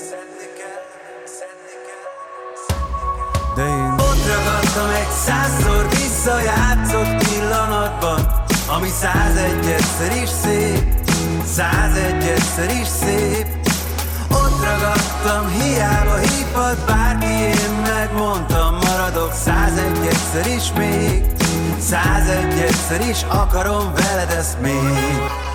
[3.55, 8.19] De én ott ragadtam egy százszor visszajátszott pillanatban
[8.67, 10.96] Ami százegyedszer is szép.
[11.55, 13.47] 101-szer is szép.
[14.31, 21.25] Ott ragadtam, hiába hívhat bárki Én megmondtam, maradok 101-szer is még.
[21.91, 25.45] 101-szer is akarom veled ezt még.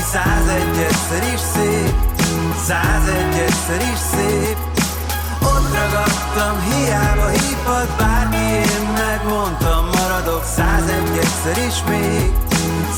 [0.00, 1.94] ami 101-szer is szép,
[2.68, 4.56] 101-szer is szép.
[5.42, 12.32] Ott ragadtam, hiába hívhat bárki, én megmondtam, maradok 101-szer is még.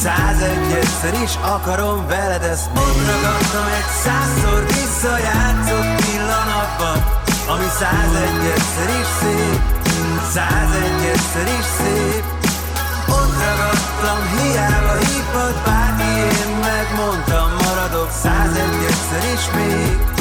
[0.02, 6.98] 101-szer is akarom veled ezt Ott ragadtam egy százszor visszajátszott pillanatban
[7.48, 9.60] Ami 101-szer is szép
[10.34, 12.24] 101-szer is szép
[13.08, 15.81] Ott ragadtam hiába hívott bár
[16.96, 20.12] mondtam maradok százegyedszer is még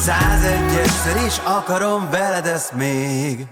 [0.00, 3.46] Százegyedszer is akarom veled ezt még.